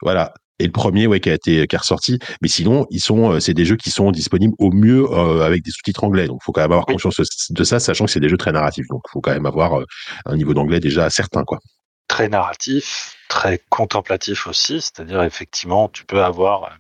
voilà. 0.02 0.34
Et 0.60 0.66
le 0.66 0.72
premier, 0.72 1.06
ouais, 1.06 1.20
qui 1.20 1.30
a 1.30 1.34
été 1.34 1.68
qui 1.68 1.76
ressorti. 1.76 2.18
Mais 2.42 2.48
sinon, 2.48 2.86
ils 2.90 3.02
sont, 3.02 3.34
euh, 3.34 3.40
c'est 3.40 3.54
des 3.54 3.66
jeux 3.66 3.76
qui 3.76 3.90
sont 3.90 4.12
disponibles 4.12 4.54
au 4.58 4.72
mieux 4.72 5.06
euh, 5.12 5.42
avec 5.42 5.64
des 5.64 5.72
sous-titres 5.72 6.04
anglais. 6.04 6.28
Donc, 6.28 6.42
faut 6.44 6.54
quand 6.54 6.62
même 6.62 6.72
avoir 6.72 6.86
conscience 6.86 7.20
de 7.50 7.64
ça, 7.66 7.80
sachant 7.80 8.06
que 8.06 8.12
c'est 8.12 8.22
des 8.22 8.30
jeux 8.30 8.38
très 8.38 8.54
narratifs. 8.54 8.88
Donc, 8.90 9.02
faut 9.12 9.20
quand 9.20 9.34
même 9.34 9.46
avoir 9.46 9.80
euh, 9.80 9.86
un 10.26 10.38
niveau 10.38 10.54
d'anglais 10.54 10.80
déjà 10.80 11.10
certain, 11.10 11.44
quoi. 11.44 11.60
Très 12.08 12.30
narratif, 12.30 13.18
très 13.28 13.60
contemplatif 13.70 14.48
aussi. 14.48 14.80
C'est-à-dire, 14.80 15.24
effectivement, 15.24 15.90
tu 15.90 16.06
peux 16.06 16.24
avoir 16.24 16.78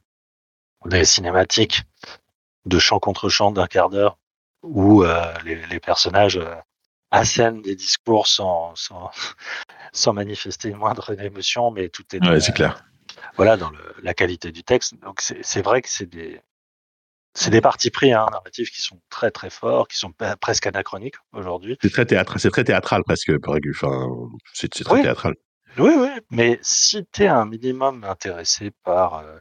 des 0.85 1.03
cinématiques 1.03 1.81
de 2.65 2.79
champ 2.79 2.99
contre 2.99 3.27
champ 3.27 3.51
d'un 3.51 3.67
quart 3.67 3.89
d'heure 3.89 4.17
où 4.63 5.03
euh, 5.03 5.33
les, 5.43 5.59
les 5.67 5.79
personnages 5.79 6.37
euh, 6.37 6.55
assènent 7.15 7.61
des 7.61 7.75
discours 7.75 8.27
sans, 8.27 8.75
sans, 8.75 9.09
sans 9.93 10.13
manifester 10.13 10.69
une 10.69 10.77
moindre 10.77 11.19
émotion, 11.19 11.71
mais 11.71 11.89
tout 11.89 12.03
est, 12.15 12.25
Ouais, 12.27 12.39
c'est 12.39 12.53
clair. 12.53 12.83
voilà, 13.35 13.57
dans 13.57 13.69
le, 13.69 13.79
la 14.01 14.13
qualité 14.13 14.51
du 14.51 14.63
texte. 14.63 14.95
Donc 15.01 15.21
c'est 15.21 15.61
vrai 15.61 15.81
que 15.81 15.89
c'est 15.89 16.05
des 16.09 16.41
c'est 17.37 17.49
des 17.49 17.59
partis 17.59 17.91
pris 17.91 18.13
hein, 18.13 18.27
narratifs 18.31 18.71
qui 18.71 18.81
sont 18.81 19.01
très 19.09 19.29
très 19.29 19.49
forts, 19.49 19.89
qui 19.89 19.97
sont 19.97 20.13
presque 20.39 20.67
anachroniques 20.67 21.15
aujourd'hui. 21.33 21.77
C'est 21.81 21.91
très 21.91 22.05
théâtre, 22.05 22.37
c'est 22.39 22.49
très 22.49 22.63
théâtral 22.63 23.03
presque. 23.03 23.29
Enfin, 23.69 24.07
c'est 24.53 24.73
c'est 24.73 24.85
très 24.85 24.95
Oui. 24.95 25.01
théâtral. 25.01 25.33
Oui, 25.77 25.91
oui. 25.97 26.07
Mais 26.31 26.57
si 26.61 27.05
tu 27.11 27.23
es 27.23 27.27
un 27.27 27.45
minimum 27.45 28.05
intéressé 28.05 28.71
par 28.83 29.15
euh, 29.15 29.37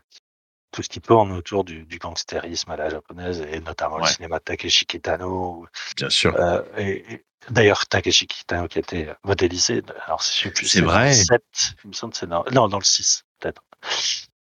tout 0.75 0.83
ce 0.83 0.89
qui 0.89 1.01
tourne 1.01 1.33
autour 1.33 1.65
du, 1.65 1.85
du 1.85 1.99
gangstérisme 1.99 2.71
à 2.73 2.77
la 2.77 2.89
japonaise 2.91 3.41
et 3.41 3.61
notamment 3.61 3.99
le 3.99 4.07
cinéma 4.07 4.39
de 4.39 4.45
Takeshi 4.45 4.87
Kitano. 4.87 5.67
Bien 5.97 6.11
sûr. 6.11 6.35
Euh, 6.37 6.63
et, 6.77 7.15
et 7.15 7.25
D'ailleurs, 7.51 7.87
Takeshi 7.87 8.27
Kitano 8.27 8.69
qui 8.69 8.79
a 8.79 8.81
été 8.81 9.13
modélisé, 9.23 9.83
alors 10.07 10.23
je 10.23 10.45
sais 10.45 10.51
plus, 10.51 10.67
C'est 10.67 10.81
dans 10.81 10.87
vrai. 10.87 11.11
le 11.11 11.13
7, 11.13 11.43
il 11.85 11.89
me 11.89 11.93
semble 11.93 12.15
c'est 12.15 12.27
dans, 12.27 12.43
non, 12.53 12.69
dans 12.69 12.79
le 12.79 12.85
6, 12.85 13.25
peut-être. 13.39 13.63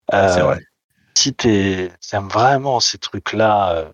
c'est 0.08 0.14
Euh, 0.14 0.42
vrai. 0.42 0.58
si 1.16 1.34
t'es- 1.34 1.92
t'aimes 2.10 2.28
vraiment 2.28 2.80
ces 2.80 2.98
trucs-là, 2.98 3.74
euh, 3.76 3.90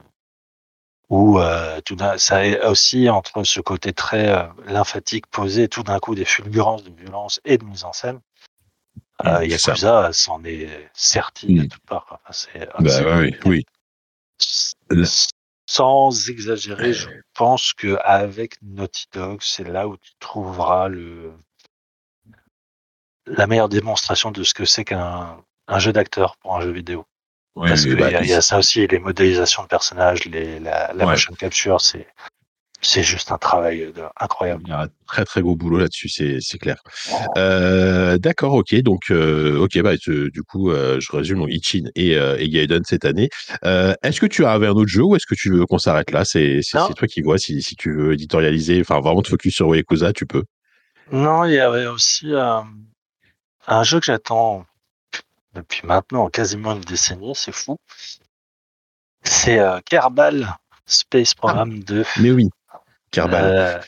où 1.09 1.39
euh, 1.39 1.81
tout 1.83 1.97
ça 2.19 2.47
est 2.47 2.65
aussi 2.65 3.09
entre 3.09 3.45
ce 3.45 3.61
côté 3.61 3.93
très 3.93 4.49
lymphatique 4.67 5.27
posé, 5.29 5.69
tout 5.69 5.83
d'un 5.83 5.99
coup 5.99 6.15
des 6.15 6.25
fulgurances 6.25 6.85
de 6.85 6.91
violence 6.91 7.41
et 7.45 7.59
de 7.59 7.65
mise 7.65 7.85
en 7.85 7.93
scène, 7.93 8.21
euh. 9.25 9.45
Yakuza 9.45 10.13
s'en 10.13 10.45
est 10.45 10.91
serti 10.93 11.55
de 11.55 11.63
Mm. 11.63 11.69
toutes 11.69 11.87
parts. 11.87 12.07
Enfin, 12.11 12.33
c'est, 12.33 12.69
Bah, 12.79 13.19
oui, 13.21 13.35
oui. 13.45 13.65
Sans 15.69 16.29
exagérer, 16.29 16.93
je 16.93 17.09
pense 17.35 17.73
que 17.73 17.99
avec 18.05 18.57
Naughty 18.63 19.07
Dog, 19.13 19.41
c'est 19.43 19.65
là 19.67 19.89
où 19.89 19.97
tu 19.97 20.13
trouveras 20.21 20.89
le 20.89 21.33
la 23.27 23.47
meilleure 23.49 23.69
démonstration 23.69 24.31
de 24.31 24.45
ce 24.45 24.55
que 24.55 24.65
c'est 24.65 24.85
qu'un 24.85 25.43
un 25.67 25.79
jeu 25.81 25.93
d'acteur 25.93 26.37
pour 26.37 26.55
un 26.55 26.61
jeu 26.61 26.71
vidéo. 26.71 27.05
Ouais, 27.57 27.69
Parce 27.69 27.83
oui, 27.83 27.89
qu'il 27.89 27.99
bah, 27.99 28.23
y, 28.23 28.29
y 28.29 28.33
a 28.33 28.41
ça 28.41 28.59
aussi, 28.59 28.87
les 28.87 28.99
modélisations 29.01 29.65
de 29.65 29.69
personnages, 29.69 30.25
les, 30.27 30.61
la, 30.61 30.93
la 30.93 31.05
Ouais. 31.05 31.11
motion 31.13 31.35
capture, 31.35 31.81
c'est 31.81 32.07
c'est 32.87 33.03
juste 33.03 33.33
un 33.33 33.39
travail 33.39 33.93
de- 33.93 34.03
incroyable. 34.21 34.63
Il 34.67 34.71
y 34.71 34.73
a 34.73 34.83
un 34.83 34.89
très 35.07 35.25
très 35.25 35.43
gros 35.43 35.57
boulot 35.57 35.79
là-dessus, 35.79 36.09
c'est 36.09 36.59
clair. 36.59 36.77
Euh, 37.37 38.17
D'accord, 38.19 38.55
ok. 38.55 38.75
Donc, 38.83 39.11
euh, 39.11 39.59
ok, 39.59 39.81
bah, 39.83 39.97
du 39.97 40.43
coup, 40.43 40.71
euh, 40.71 40.99
je 41.01 41.11
résume 41.13 41.39
donc 41.41 41.49
Ichin 41.51 41.85
et, 41.95 42.17
euh, 42.17 42.37
et 42.39 42.49
Gaiden 42.49 42.83
cette 42.85 43.05
année. 43.05 43.29
Euh, 43.65 43.95
est-ce 44.03 44.21
que 44.21 44.27
tu 44.27 44.45
avais 44.47 44.67
un 44.69 44.73
autre 44.73 44.89
jeu 44.89 45.03
ou 45.03 45.17
est-ce 45.17 45.27
que 45.27 45.35
tu 45.35 45.51
veux 45.51 45.67
qu'on 45.67 45.79
s'arrête 45.79 46.11
là? 46.13 46.25
C'est 46.25 46.61
toi 46.73 47.09
qui 47.09 47.23
vois. 47.23 47.39
Si, 47.39 47.61
si 47.63 47.75
tu 47.75 47.93
veux 47.95 48.13
éditorialiser, 48.15 48.81
enfin 48.81 49.01
vraiment 49.01 49.23
te 49.23 49.29
focus 49.29 49.55
sur 49.55 49.75
Yakuza, 49.75 50.13
tu 50.13 50.27
peux. 50.27 50.45
Non, 51.11 51.45
il 51.45 51.55
y 51.55 51.61
avait 51.61 51.87
aussi 51.87 52.33
euh, 52.33 52.61
un 53.67 53.83
jeu 53.83 54.01
que 54.01 54.07
j'attends 54.07 54.65
depuis 55.55 55.81
maintenant 55.85 56.29
quasiment 56.29 56.75
une 56.75 56.81
décennie, 56.83 57.33
c'est 57.35 57.53
fou. 57.53 57.77
C'est 59.25 59.59
euh, 59.59 59.81
Kerbal 59.85 60.57
Space 60.87 61.35
Program 61.35 61.81
2. 61.81 62.05
Mais 62.21 62.31
oui, 62.31 62.49
Kerbal. 63.17 63.45
Euh, 63.45 63.81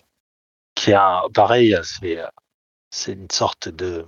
qui 0.75 0.93
a 0.93 1.21
un- 1.25 1.31
pareil, 1.31 1.77
c'est 1.83 2.19
euh, 2.19 2.27
c'est 2.91 3.13
une 3.13 3.31
sorte 3.31 3.69
de 3.69 4.07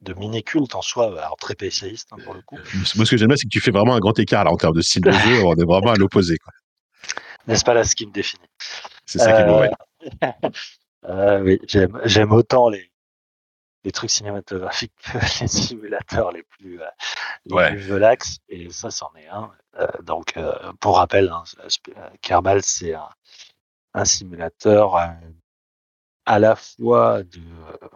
de 0.00 0.14
mini 0.14 0.42
culte 0.42 0.74
en 0.74 0.82
soi, 0.82 1.06
alors 1.06 1.36
très 1.36 1.54
PCiste 1.54 2.08
hein, 2.12 2.16
pour 2.24 2.34
le 2.34 2.42
coup. 2.42 2.56
Moi, 2.96 3.06
ce 3.06 3.10
que 3.10 3.16
j'aime 3.16 3.28
bien, 3.28 3.36
c'est 3.36 3.44
que 3.44 3.50
tu 3.50 3.60
fais 3.60 3.70
vraiment 3.70 3.94
un 3.94 4.00
grand 4.00 4.18
écart 4.18 4.42
là 4.44 4.50
en 4.50 4.56
termes 4.56 4.74
de 4.74 4.80
style 4.80 5.02
de 5.02 5.12
jeu. 5.12 5.42
On 5.44 5.54
est 5.54 5.64
vraiment 5.64 5.92
à 5.92 5.96
l'opposé. 5.96 6.36
quoi. 6.38 6.52
N'est-ce 7.46 7.64
pas 7.64 7.74
là 7.74 7.84
ce 7.84 7.94
qui 7.94 8.06
me 8.06 8.12
définit 8.12 8.48
C'est 9.04 9.18
ça 9.18 9.32
qui 9.32 9.40
est. 9.42 10.24
Euh. 10.24 10.48
Euh, 11.08 11.40
oui, 11.40 11.60
j'aime 11.68 12.00
j'aime 12.04 12.32
autant 12.32 12.68
les 12.68 12.90
les 13.84 13.92
trucs 13.92 14.10
cinématographiques 14.10 14.92
que 15.04 15.18
les 15.42 15.46
simulateurs 15.46 16.32
les 16.32 16.42
plus 16.42 16.80
euh, 16.82 16.86
les 17.44 17.54
Ouais. 17.54 17.70
plus 17.76 17.92
relax 17.92 18.38
et 18.48 18.68
ça 18.70 18.90
c'en 18.90 19.12
est 19.14 19.28
un. 19.28 19.52
Euh, 19.78 19.86
donc 20.02 20.36
euh, 20.36 20.52
pour 20.80 20.96
rappel, 20.96 21.28
hein, 21.28 21.44
euh, 21.60 22.08
Kerbal 22.22 22.60
c'est 22.64 22.94
un, 22.94 23.08
un 23.96 24.04
simulateur 24.04 24.96
euh, 24.96 25.06
à 26.26 26.38
la 26.38 26.54
fois 26.54 27.22
de 27.22 27.38
euh, 27.38 27.88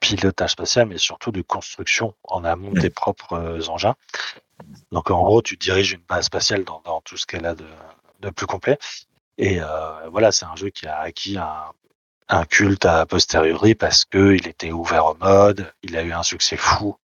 pilotage 0.00 0.52
spatial 0.52 0.86
mais 0.86 0.98
surtout 0.98 1.30
de 1.30 1.42
construction 1.42 2.14
en 2.24 2.44
amont 2.44 2.72
de 2.72 2.80
tes 2.80 2.90
propres 2.90 3.34
euh, 3.34 3.68
engins. 3.68 3.94
Donc 4.90 5.10
en 5.10 5.22
gros, 5.22 5.42
tu 5.42 5.56
diriges 5.56 5.92
une 5.92 6.02
base 6.08 6.26
spatiale 6.26 6.64
dans, 6.64 6.80
dans 6.84 7.00
tout 7.02 7.16
ce 7.16 7.26
qu'elle 7.26 7.46
a 7.46 7.54
de, 7.54 7.66
de 8.20 8.30
plus 8.30 8.46
complet. 8.46 8.78
Et 9.38 9.60
euh, 9.60 10.08
voilà, 10.08 10.32
c'est 10.32 10.46
un 10.46 10.56
jeu 10.56 10.70
qui 10.70 10.86
a 10.86 10.98
acquis 10.98 11.36
un, 11.36 11.72
un 12.28 12.44
culte 12.44 12.86
a 12.86 13.04
posteriori 13.04 13.74
parce 13.74 14.04
que 14.04 14.34
il 14.34 14.48
était 14.48 14.72
ouvert 14.72 15.06
au 15.06 15.14
mode, 15.16 15.72
il 15.82 15.96
a 15.96 16.02
eu 16.02 16.12
un 16.12 16.22
succès 16.22 16.56
fou 16.56 16.96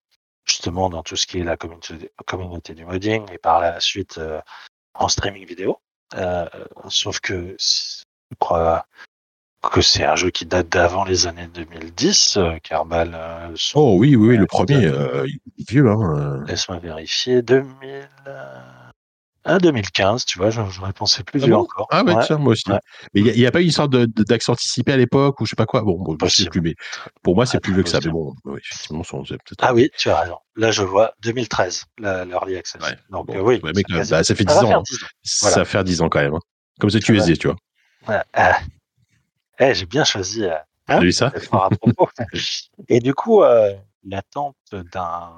justement 0.45 0.89
dans 0.89 1.03
tout 1.03 1.15
ce 1.15 1.27
qui 1.27 1.39
est 1.39 1.43
la 1.43 1.57
communauté, 1.57 2.11
communauté 2.25 2.73
du 2.73 2.85
modding 2.85 3.29
et 3.31 3.37
par 3.37 3.59
la 3.59 3.79
suite 3.79 4.17
euh, 4.17 4.41
en 4.93 5.07
streaming 5.09 5.45
vidéo. 5.45 5.79
Euh, 6.15 6.47
sauf 6.89 7.19
que 7.19 7.55
je 8.31 8.35
crois 8.39 8.85
que 9.71 9.81
c'est 9.81 10.03
un 10.05 10.15
jeu 10.15 10.29
qui 10.31 10.45
date 10.45 10.69
d'avant 10.69 11.03
les 11.03 11.27
années 11.27 11.47
2010, 11.53 12.37
euh, 12.37 12.57
Kerbal. 12.63 13.11
euh, 13.13 13.51
son- 13.55 13.79
Oh 13.79 13.97
oui, 13.99 14.15
oui, 14.15 14.29
oui, 14.29 14.37
le 14.37 14.47
premier, 14.47 14.85
euh, 14.85 15.27
il 15.27 15.39
est 15.61 15.69
vieux. 15.69 15.87
Hein. 15.89 15.99
euh. 16.41 16.45
Laisse-moi 16.45 16.79
vérifier. 16.79 17.41
2000, 17.41 18.09
euh, 18.27 18.59
ah, 19.43 19.57
2015, 19.59 20.25
tu 20.25 20.37
vois, 20.39 20.49
j'aurais 20.49 20.93
pensé 20.93 21.23
plus 21.23 21.41
Ah 21.41 21.45
vieux 21.45 21.53
bon? 21.55 21.61
encore. 21.61 21.87
Ah 21.91 22.03
ouais, 22.03 22.15
tiens, 22.25 22.37
moi 22.37 22.53
aussi. 22.53 22.69
ouais. 22.69 22.79
Mais 23.13 23.21
il 23.21 23.33
n'y 23.33 23.45
a, 23.45 23.51
pas 23.51 23.61
eu 23.61 23.65
une 23.65 23.71
sorte 23.71 23.91
d'accent 23.91 24.53
anticipé 24.53 24.93
à 24.93 24.97
l'époque 24.97 25.39
ou 25.41 25.45
je 25.45 25.51
sais 25.51 25.55
pas 25.55 25.65
quoi? 25.65 25.81
Bon, 25.81 25.97
bon 26.01 26.17
je 26.27 26.29
sais 26.29 26.49
plus, 26.49 26.61
mais 26.61 26.75
pour 27.21 27.35
moi, 27.35 27.45
c'est 27.45 27.57
Ah, 27.57 27.61
plus 27.61 27.73
vieux 27.73 27.83
que 27.83 27.89
ça. 27.89 27.99
Mais 28.03 28.11
bon, 28.11 28.33
oui, 28.45 28.59
effectivement, 28.63 29.01
peut-être. 29.03 29.39
Ah 29.59 29.73
oui, 29.73 29.89
tu 29.97 30.09
as 30.09 30.19
raison. 30.19 30.37
Là, 30.55 30.71
je 30.71 30.83
vois 30.83 31.13
2013, 31.21 31.85
la- 31.99 32.25
l'early 32.25 32.55
access. 32.57 32.81
Ouais. 32.81 32.97
Donc, 33.09 33.27
Bon, 33.27 33.37
euh, 33.37 33.41
oui, 33.41 33.59
ouais, 33.63 33.73
mec, 33.73 33.85
ça, 33.89 34.03
bah, 34.05 34.23
ça 34.23 34.35
fait 34.35 34.43
ça 34.43 34.53
10 34.53 34.57
va 34.57 34.63
ans. 34.63 34.67
faire 34.69 34.79
hein. 34.79 34.83
10 34.87 35.03
ans. 35.03 35.07
Ça 35.23 35.49
Voilà. 35.49 35.65
faire 35.65 35.83
10 35.83 36.01
ans 36.01 36.09
quand 36.09 36.19
même. 36.21 36.33
hein. 36.35 36.39
Comme 36.79 36.89
ça, 36.89 36.99
tu 36.99 37.05
tu 37.05 37.47
vois. 37.47 37.55
Ouais, 38.07 38.21
euh, 38.37 38.51
eh, 39.59 39.73
j'ai 39.73 39.85
bien 39.85 40.03
choisi. 40.03 40.43
euh, 40.45 40.55
hein, 40.87 41.11
ça? 41.11 41.31
fort 41.31 41.65
à 41.65 41.69
propos. 41.77 42.09
Et 42.89 42.99
du 42.99 43.13
coup, 43.13 43.43
euh, 43.43 43.73
l'attente 44.03 44.55
d'un 44.71 45.31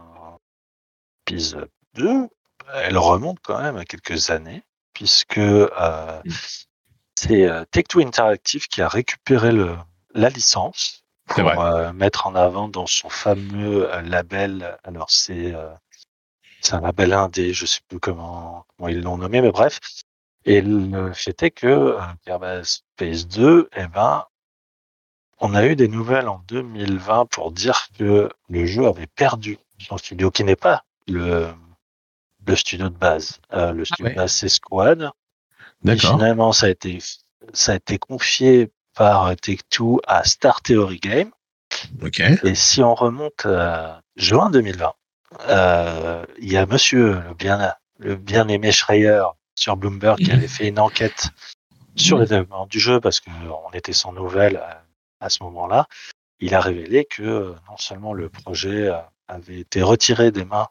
épisode 1.28 1.70
2, 1.96 2.28
elle 2.74 2.98
remonte 2.98 3.40
quand 3.44 3.62
même 3.62 3.78
à 3.78 3.86
quelques 3.86 4.30
années, 4.30 4.64
puisque 4.94 5.38
euh, 5.38 6.22
Mm. 6.26 6.32
c'est 7.16 7.48
euh, 7.50 7.66
Take-Two 7.72 8.00
Interactive 8.02 8.68
qui 8.68 8.82
a 8.82 8.88
récupéré 8.88 9.52
le, 9.52 9.76
la 10.14 10.30
licence 10.30 11.04
pour 11.28 11.40
euh, 11.62 11.92
mettre 11.94 12.28
en 12.28 12.36
avant 12.36 12.68
dans 12.68 12.86
son 12.88 13.10
fameux 13.10 13.92
euh, 13.94 14.02
label. 14.02 14.78
Alors, 14.84 15.10
c'est 15.12 15.54
euh, 15.54 15.74
c'est 16.62 16.76
un 16.76 16.82
label 16.82 17.12
indé, 17.14 17.54
je 17.54 17.66
sais 17.66 17.82
plus 17.90 18.00
comment, 18.00 18.66
comment 18.78 18.88
ils 18.88 19.02
l'ont 19.02 19.18
nommé, 19.18 19.42
mais 19.42 19.52
bref. 19.52 19.80
Et 20.46 20.62
le 20.62 21.14
fait 21.14 21.44
est 21.44 21.52
que 21.52 21.68
euh, 21.68 22.00
Kerbal 22.26 22.66
Space 22.66 23.28
2, 23.28 23.70
eh 23.76 23.88
ben, 23.88 24.26
on 25.40 25.56
a 25.56 25.66
eu 25.66 25.76
des 25.76 25.88
nouvelles 25.88 26.28
en 26.28 26.42
2020 26.48 27.28
pour 27.28 27.52
dire 27.52 27.88
que 27.98 28.30
le 28.50 28.66
jeu 28.66 28.88
avait 28.88 29.08
perdu 29.08 29.58
son 29.80 29.98
studio, 29.98 30.32
qui 30.32 30.44
n'est 30.44 30.56
pas 30.56 30.84
le, 31.08 31.48
le 32.46 32.56
studio 32.56 32.90
de 32.90 32.98
base. 32.98 33.40
Euh, 33.54 33.72
le 33.72 33.86
studio 33.86 34.06
ouais. 34.06 34.12
de 34.12 34.16
base, 34.16 34.34
c'est 34.34 34.50
Squad. 34.50 35.02
Et 35.02 35.08
D'accord. 35.88 36.12
finalement, 36.12 36.52
ça 36.52 36.68
a 36.68 36.70
été, 36.70 37.00
ça 37.54 37.74
a 37.74 37.76
été 37.76 37.98
confié 37.98 38.72
par 38.96 39.36
Take-Two 39.36 40.02
à 40.08 40.24
Star 40.24 40.62
Theory 40.62 41.00
Game. 41.00 41.32
Ok. 42.02 42.20
Et 42.20 42.56
si 42.56 42.82
on 42.84 42.96
remonte 42.96 43.46
à 43.46 44.02
juin 44.16 44.50
2020, 44.50 44.94
euh, 45.48 46.26
il 46.40 46.52
y 46.52 46.58
a 46.58 46.66
monsieur 46.66 47.22
le 47.28 47.34
bien, 47.34 47.74
le 48.00 48.16
bien 48.16 48.48
aimé 48.48 48.72
Schreier 48.72 49.24
sur 49.56 49.78
Bloomberg 49.78 50.18
qui 50.18 50.32
avait 50.32 50.48
fait 50.48 50.68
une 50.68 50.80
enquête 50.80 51.30
sur 51.96 52.18
les 52.18 52.26
développements 52.26 52.66
du 52.68 52.80
jeu 52.80 53.00
parce 53.00 53.20
qu'on 53.20 53.70
était 53.74 53.94
sans 53.94 54.14
nouvelles 54.14 54.58
à, 54.58 54.84
à 55.20 55.30
ce 55.30 55.44
moment-là. 55.44 55.88
Il 56.40 56.56
a 56.56 56.60
révélé 56.60 57.06
que 57.06 57.24
euh, 57.24 57.54
non 57.70 57.78
seulement 57.78 58.14
le 58.14 58.30
projet 58.30 58.88
euh, 58.90 58.98
avait 59.28 59.60
été 59.60 59.82
retiré 59.82 60.32
des 60.32 60.44
mains 60.46 60.68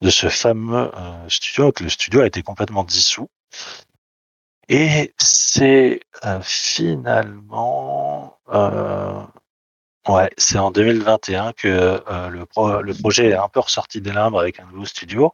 de 0.00 0.08
ce 0.10 0.28
fameux 0.28 0.90
euh, 0.96 1.28
studio, 1.28 1.72
que 1.72 1.82
le 1.84 1.90
studio 1.90 2.20
a 2.20 2.26
été 2.26 2.42
complètement 2.42 2.84
dissous. 2.84 3.28
Et 4.68 5.12
c'est 5.18 6.00
euh, 6.24 6.40
finalement, 6.42 8.38
euh, 8.50 9.20
ouais, 10.08 10.30
c'est 10.38 10.58
en 10.58 10.70
2021 10.70 11.52
que 11.52 11.68
euh, 12.08 12.28
le, 12.28 12.46
pro- 12.46 12.80
le 12.80 12.94
projet 12.94 13.30
est 13.30 13.34
un 13.34 13.48
peu 13.48 13.60
ressorti 13.60 14.00
des 14.00 14.12
limbres 14.12 14.40
avec 14.40 14.60
un 14.60 14.66
nouveau 14.66 14.84
studio. 14.84 15.32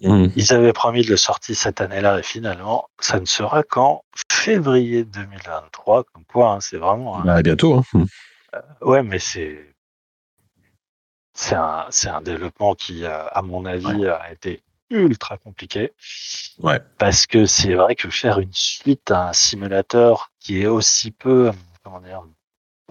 Mhm. 0.00 0.32
Ils 0.36 0.52
avaient 0.52 0.72
promis 0.74 1.02
de 1.02 1.10
le 1.10 1.16
sortir 1.16 1.56
cette 1.56 1.80
année-là 1.80 2.18
et 2.18 2.22
finalement, 2.22 2.88
ça 3.00 3.18
ne 3.18 3.24
sera 3.24 3.62
qu'en 3.62 4.02
février 4.30 5.04
2023. 5.04 6.04
Comme 6.04 6.24
quoi, 6.24 6.52
hein, 6.52 6.60
c'est 6.60 6.76
vraiment. 6.76 7.20
Bah, 7.20 7.34
à 7.36 7.42
bientôt. 7.42 7.82
Hein. 7.94 8.04
Ouais, 8.82 9.02
mais 9.02 9.18
c'est 9.18 9.74
c'est 11.34 11.54
un 11.54 11.86
c'est 11.90 12.08
un 12.08 12.20
développement 12.20 12.74
qui, 12.74 13.04
euh, 13.04 13.26
à 13.28 13.42
mon 13.42 13.64
avis, 13.64 14.06
a 14.06 14.32
été 14.32 14.62
ultra 14.90 15.36
compliqué 15.36 15.92
Ouais. 16.60 16.80
parce 16.98 17.26
que 17.26 17.44
c'est 17.44 17.74
vrai 17.74 17.96
que 17.96 18.08
faire 18.08 18.38
une 18.38 18.52
suite 18.52 19.10
à 19.10 19.28
un 19.30 19.32
simulateur 19.32 20.30
qui 20.40 20.62
est 20.62 20.66
aussi 20.66 21.10
peu 21.10 21.50
comment 21.82 22.00
dire 22.00 22.22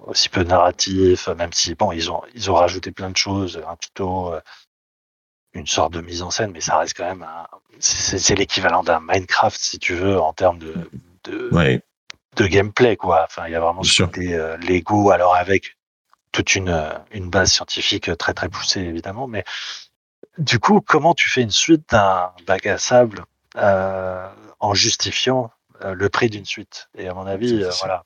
aussi 0.04 0.28
peu 0.30 0.44
narratif, 0.44 1.30
même 1.30 1.54
si 1.54 1.74
bon 1.76 1.92
ils 1.94 2.12
ont 2.12 2.22
ils 2.36 2.52
ont 2.52 2.56
rajouté 2.56 2.92
plein 2.92 3.10
de 3.10 3.18
choses, 3.18 3.62
un 3.68 3.76
tuto, 3.78 4.34
euh, 4.34 4.42
une 5.56 5.68
sorte 5.68 5.94
de 5.94 6.02
mise 6.02 6.22
en 6.22 6.30
scène, 6.32 6.52
mais 6.52 6.62
ça 6.62 6.78
reste 6.78 6.96
quand 6.96 7.06
même 7.06 7.24
un 7.24 7.46
c'est 7.80 8.36
l'équivalent 8.36 8.84
d'un 8.84 9.02
Minecraft 9.02 9.60
si 9.60 9.80
tu 9.80 9.96
veux 9.96 10.20
en 10.20 10.32
termes 10.34 10.60
de 10.60 10.74
de, 11.26 11.50
Ouais. 11.52 11.82
de 12.36 12.46
gameplay 12.48 12.96
quoi. 12.96 13.26
Enfin, 13.26 13.48
il 13.48 13.52
y 13.52 13.56
a 13.56 13.60
vraiment 13.60 13.84
ce 13.84 14.04
côté 14.04 14.34
euh, 14.34 14.56
Lego, 14.58 15.10
alors 15.12 15.36
avec 15.36 15.76
toute 16.32 16.56
une 16.56 16.70
euh, 16.70 16.90
une 17.12 17.30
base 17.30 17.52
scientifique 17.52 18.16
très 18.18 18.34
très 18.34 18.48
poussée 18.50 18.82
évidemment, 18.82 19.28
mais 19.28 19.44
du 20.38 20.60
coup, 20.60 20.82
comment 20.82 21.14
tu 21.14 21.30
fais 21.30 21.42
une 21.42 21.52
suite 21.52 21.90
d'un 21.92 22.32
bac 22.46 22.66
à 22.66 22.78
sable 22.78 23.24
euh, 23.58 24.28
en 24.60 24.74
justifiant 24.74 25.52
euh, 25.82 25.94
le 25.94 26.10
prix 26.10 26.30
d'une 26.30 26.46
suite? 26.46 26.90
Et 26.98 27.08
à 27.08 27.14
mon 27.14 27.26
avis, 27.26 27.64
euh, 27.64 27.70
voilà. 27.80 28.04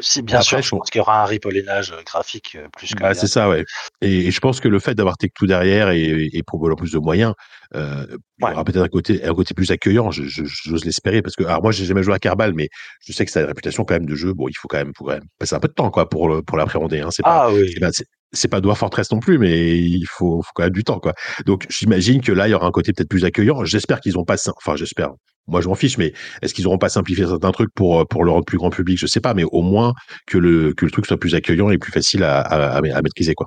Si 0.00 0.22
bien 0.22 0.36
Après, 0.36 0.44
sûr, 0.46 0.62
je 0.62 0.70
pense- 0.70 0.90
qu'il 0.90 0.98
y 0.98 1.02
aura 1.02 1.22
un 1.22 1.24
ripollinage 1.24 1.94
graphique 2.04 2.56
euh, 2.56 2.68
plus 2.76 2.94
que. 2.94 3.00
Bah, 3.00 3.14
c'est 3.14 3.26
ça, 3.26 3.48
ouais. 3.48 3.64
Et, 4.00 4.26
et 4.26 4.30
je 4.30 4.40
pense 4.40 4.60
que 4.60 4.68
le 4.68 4.78
fait 4.78 4.94
d'avoir 4.94 5.16
Tech 5.16 5.30
tout 5.34 5.46
derrière 5.46 5.90
et, 5.90 6.28
et 6.32 6.42
probablement 6.42 6.76
plus 6.76 6.92
de 6.92 6.98
moyens, 6.98 7.34
euh, 7.74 8.06
il 8.38 8.46
y 8.48 8.50
aura 8.52 8.64
peut-être 8.64 8.84
un 8.84 8.88
côté, 8.88 9.24
un 9.24 9.34
côté 9.34 9.54
plus 9.54 9.70
accueillant. 9.70 10.10
J'ose 10.10 10.84
l'espérer 10.84 11.22
parce 11.22 11.34
que, 11.36 11.44
alors 11.44 11.62
moi, 11.62 11.72
j'ai 11.72 11.84
jamais 11.84 12.02
joué 12.02 12.14
à 12.14 12.18
Kerbal, 12.18 12.52
mais 12.54 12.68
je 13.00 13.12
sais 13.12 13.24
que 13.24 13.30
ça 13.30 13.40
a 13.40 13.42
une 13.42 13.48
réputation 13.48 13.84
quand 13.84 13.94
même 13.94 14.06
de 14.06 14.14
jeu. 14.14 14.32
Bon, 14.34 14.48
il 14.48 14.54
faut 14.56 14.68
quand 14.68 14.78
même, 14.78 14.92
faut 14.96 15.04
quand 15.04 15.12
même 15.14 15.24
passer 15.38 15.54
un 15.54 15.60
peu 15.60 15.68
de 15.68 15.72
temps, 15.74 15.90
quoi, 15.90 16.08
pour 16.08 16.44
pour 16.44 16.56
l'appréhender. 16.56 17.00
Hein. 17.00 17.08
C'est 17.10 17.22
Ah 17.24 17.50
oui. 17.50 17.74
pas, 17.80 17.90
c'est 18.36 18.48
pas 18.48 18.60
Dwarf 18.60 18.78
Fortress 18.78 19.10
non 19.12 19.20
plus, 19.20 19.38
mais 19.38 19.78
il 19.78 20.04
faut, 20.04 20.42
faut 20.42 20.50
quand 20.54 20.64
même 20.64 20.72
du 20.72 20.84
temps, 20.84 21.00
quoi. 21.00 21.14
Donc, 21.44 21.66
j'imagine 21.68 22.20
que 22.20 22.32
là, 22.32 22.48
il 22.48 22.52
y 22.52 22.54
aura 22.54 22.66
un 22.66 22.70
côté 22.70 22.92
peut-être 22.92 23.08
plus 23.08 23.24
accueillant. 23.24 23.64
J'espère 23.64 24.00
qu'ils 24.00 24.18
ont 24.18 24.24
pas, 24.24 24.36
enfin, 24.56 24.76
j'espère. 24.76 25.10
Moi, 25.48 25.60
je 25.60 25.68
m'en 25.68 25.74
fiche, 25.74 25.96
mais 25.96 26.12
est-ce 26.42 26.54
qu'ils 26.54 26.66
auront 26.66 26.78
pas 26.78 26.88
simplifié 26.88 27.26
certains 27.26 27.52
trucs 27.52 27.72
pour, 27.74 28.06
pour 28.08 28.24
le 28.24 28.32
rendre 28.32 28.44
plus 28.44 28.58
grand 28.58 28.70
public? 28.70 28.98
Je 28.98 29.06
sais 29.06 29.20
pas, 29.20 29.34
mais 29.34 29.44
au 29.44 29.62
moins 29.62 29.94
que 30.26 30.38
le, 30.38 30.74
que 30.74 30.84
le 30.84 30.90
truc 30.90 31.06
soit 31.06 31.18
plus 31.18 31.34
accueillant 31.34 31.70
et 31.70 31.78
plus 31.78 31.92
facile 31.92 32.24
à, 32.24 32.40
à, 32.40 32.80
maîtriser, 33.02 33.34
quoi. 33.34 33.46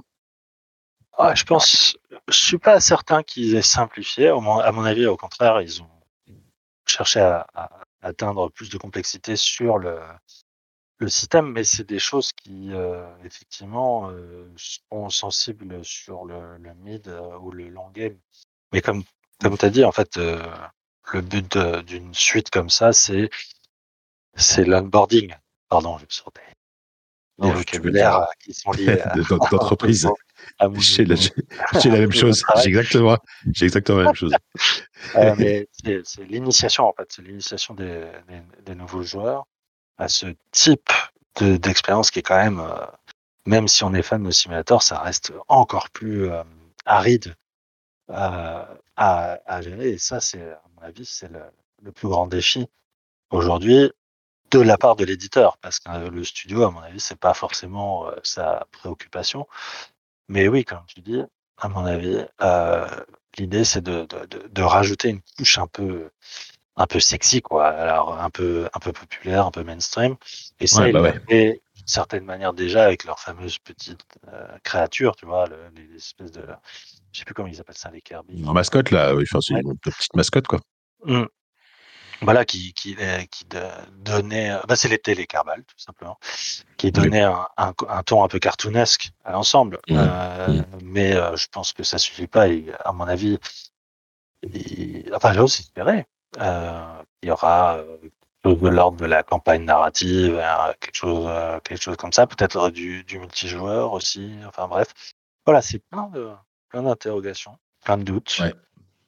Ah, 1.17 1.36
je 1.36 1.43
pense, 1.43 1.97
je 2.30 2.38
suis 2.38 2.58
pas 2.58 2.80
certain 2.80 3.23
qu'ils 3.23 3.56
aient 3.56 3.62
simplifié. 3.62 4.30
À 4.30 4.71
mon 4.71 4.84
avis, 4.86 5.06
au 5.06 5.17
contraire, 5.17 5.62
ils 5.62 5.82
ont 5.82 5.89
cherché 6.86 7.19
à 7.19 7.45
atteindre 8.02 8.49
plus 8.49 8.69
de 8.69 8.78
complexité 8.78 9.36
sur 9.36 9.78
le, 9.78 9.99
le 11.00 11.08
système, 11.08 11.52
mais 11.52 11.64
c'est 11.64 11.88
des 11.88 11.98
choses 11.98 12.34
qui, 12.34 12.74
euh, 12.74 13.06
effectivement, 13.24 14.10
euh, 14.12 14.52
sont 14.58 15.10
sensibles 15.10 15.84
sur 15.84 16.26
le, 16.26 16.58
le 16.58 16.74
mid 16.76 17.08
euh, 17.08 17.38
ou 17.40 17.52
le 17.52 17.70
long 17.70 17.90
game. 17.92 18.18
Mais 18.74 18.82
comme, 18.82 19.04
comme 19.42 19.58
tu 19.58 19.66
as 19.66 19.70
dit, 19.70 19.86
en 19.86 19.94
fait, 19.94 20.18
le 20.18 21.22
but 21.22 21.58
d'une 21.88 22.14
suite 22.14 22.50
comme 22.50 22.70
ça, 22.70 22.92
c'est 22.94 23.30
c'est 24.36 24.66
l'onboarding. 24.66 25.34
Pardon, 25.70 25.98
je 25.98 26.04
me 26.04 26.10
sur 26.10 26.32
des, 26.32 27.48
des 27.48 27.54
vocabulaires 27.54 28.28
qui 28.44 28.54
sont 28.54 28.72
liés 28.72 29.00
à, 30.60 30.68
mon 30.68 30.80
J'ai 30.80 31.06
la, 31.06 31.16
même 31.98 32.12
chose. 32.12 32.44
J'ai 32.58 32.68
exactement, 33.66 34.00
la 34.00 34.06
même 34.06 34.16
chose. 34.16 34.36
Mais 35.38 35.68
c'est 35.72 36.02
c'est 36.04 36.26
l'initiation 36.26 36.86
en 36.86 36.94
fait, 36.94 37.08
c'est 37.10 37.22
l'initiation 37.22 37.74
des, 37.74 38.06
des, 38.28 38.42
des 38.64 38.76
nouveaux 38.76 39.04
joueurs 39.04 39.48
à 40.00 40.08
ce 40.08 40.28
type 40.52 40.92
de- 41.40 41.58
d'expérience 41.58 42.12
qui 42.12 42.20
est 42.20 42.24
quand 42.24 42.38
même, 42.42 42.60
euh, 42.60 42.86
même 43.46 43.68
si 43.68 43.84
on 43.84 43.94
est 43.94 44.02
fan 44.02 44.24
de 44.24 44.32
simulator, 44.32 44.82
ça 44.84 45.00
reste 45.00 45.34
encore 45.48 45.90
plus 45.92 46.30
euh, 46.30 46.44
aride 46.86 47.36
à, 48.10 48.68
à, 48.96 49.62
gérer. 49.62 49.90
Et 49.92 49.98
ça, 49.98 50.20
c'est 50.20 50.42
à 50.42 50.62
mon 50.76 50.82
avis, 50.84 51.06
c'est 51.06 51.30
le, 51.30 51.92
plus 51.92 52.08
grand 52.10 52.28
défi 52.28 52.68
aujourd'hui 53.32 53.92
de 54.52 54.60
la 54.60 54.78
part 54.78 54.96
de 54.96 55.06
l'éditeur, 55.06 55.58
parce 55.60 55.80
que 55.80 55.90
euh, 55.92 56.10
le 56.10 56.24
studio, 56.24 56.64
à 56.64 56.72
mon 56.72 56.82
avis, 56.82 57.00
c'est 57.00 57.20
pas 57.20 57.34
forcément 57.34 58.08
euh, 58.08 58.16
sa 58.24 58.68
préoccupation. 58.72 59.48
Mais 60.30 60.48
oui, 60.48 60.66
comme 60.66 60.86
tu 60.88 61.02
dis, 61.02 61.22
à 61.58 61.70
mon 61.70 61.86
avis, 61.86 62.26
euh, 62.42 62.88
l'idée 63.38 63.66
c'est 63.66 63.82
de, 63.82 64.06
de, 64.06 64.48
de 64.48 64.62
rajouter 64.62 65.10
une 65.10 65.22
couche 65.38 65.58
un 65.60 65.68
peu 65.68 66.12
un 66.82 66.88
peu 66.88 67.00
sexy 67.00 67.42
quoi 67.42 67.68
alors 67.68 68.20
un 68.20 68.30
peu 68.30 68.68
un 68.74 68.80
peu 68.80 68.92
populaire 68.94 69.46
un 69.46 69.52
peu 69.52 69.63
mainstream 69.63 70.15
et 70.60 70.65
ça 70.68 70.82
Ouais, 70.82 70.92
bah 70.92 71.02
ouais. 71.02 71.62
certaine 71.86 72.24
manière 72.24 72.54
déjà 72.54 72.86
avec 72.86 73.04
leurs 73.04 73.20
fameuses 73.20 73.60
petites 73.60 74.06
euh, 74.30 74.48
créatures 74.63 75.15
tu 75.15 75.26
vois 75.26 75.46
le- 75.48 75.70
les 75.76 75.96
espèces 75.96 76.32
de 76.32 76.44
je 77.12 77.20
sais 77.20 77.26
plus 77.26 77.34
comment 77.34 77.48
ils 77.50 77.60
appellent 77.60 77.78
ça 77.78 77.92
les 77.92 78.02
Kirby 78.02 78.44
En 78.48 78.54
mascotte, 78.54 78.92
là, 78.92 79.13
oui, 79.15 79.24
enfin, 79.30 79.39
c'est 79.42 79.56
Ouais. 79.56 79.62
une 79.63 79.78
petite 79.80 80.15
mascotte, 80.15 80.46
quoi. 80.48 80.60
Mm. 81.06 81.24
voilà 82.22 82.44
qui 82.46 82.74
qui 82.74 82.96
euh, 83.00 83.24
qui 83.32 83.46
de- 83.46 83.58
donnait 83.98 84.52
euh, 84.52 84.60
bah 84.68 84.76
c'est 84.76 84.89
les 84.89 85.00
télécarbales 85.00 85.63
tout 85.65 85.80
simplement 85.80 86.18
qui 86.78 86.92
donnait 86.92 87.24
un, 87.24 87.46
un, 87.58 87.74
un 87.88 88.04
ton 88.04 88.24
un 88.24 88.28
peu 88.28 88.39
cartoonesque 88.39 89.12
à 89.26 89.32
l'ensemble 89.34 89.80
Mhm. 89.89 89.98
Euh, 90.00 90.62
mais 90.84 91.13
euh, 91.15 91.36
je 91.36 91.48
pense 91.52 91.74
que 91.74 91.84
ça 91.84 91.98
suffit 91.98 92.28
pas 92.28 92.48
et 92.50 92.65
à 92.86 92.92
mon 92.94 93.08
avis 93.08 93.38
il- 94.44 95.10
enfin 95.15 95.34
j'ose 95.34 95.60
espérer 95.60 96.06
il 96.38 97.28
y 97.28 97.32
aura 97.32 97.78
euh, 97.78 97.98
de 98.46 98.68
l'ordre 98.70 98.98
de 98.98 99.06
la 99.06 99.24
campagne 99.24 99.63
narrative 99.65 100.36
euh, 100.38 100.74
quelque 100.80 100.96
chose 100.96 101.26
euh, 101.28 101.60
quelque 101.62 101.82
chose 101.82 101.98
comme 101.98 102.13
ça 102.13 102.28
peut-être 102.28 102.70
du, 102.70 103.04
du 103.04 103.20
multijoueur 103.20 103.92
aussi 103.94 104.34
enfin 104.48 104.68
bref 104.68 104.94
voilà 105.46 105.62
c'est 105.62 105.80
plein 105.89 106.08
de 106.10 106.30
plein 106.70 106.84
d'interrogations 106.84 107.58
plein 107.84 107.98
de 107.98 108.04
doutes 108.04 108.38
Ouais. 108.39 108.54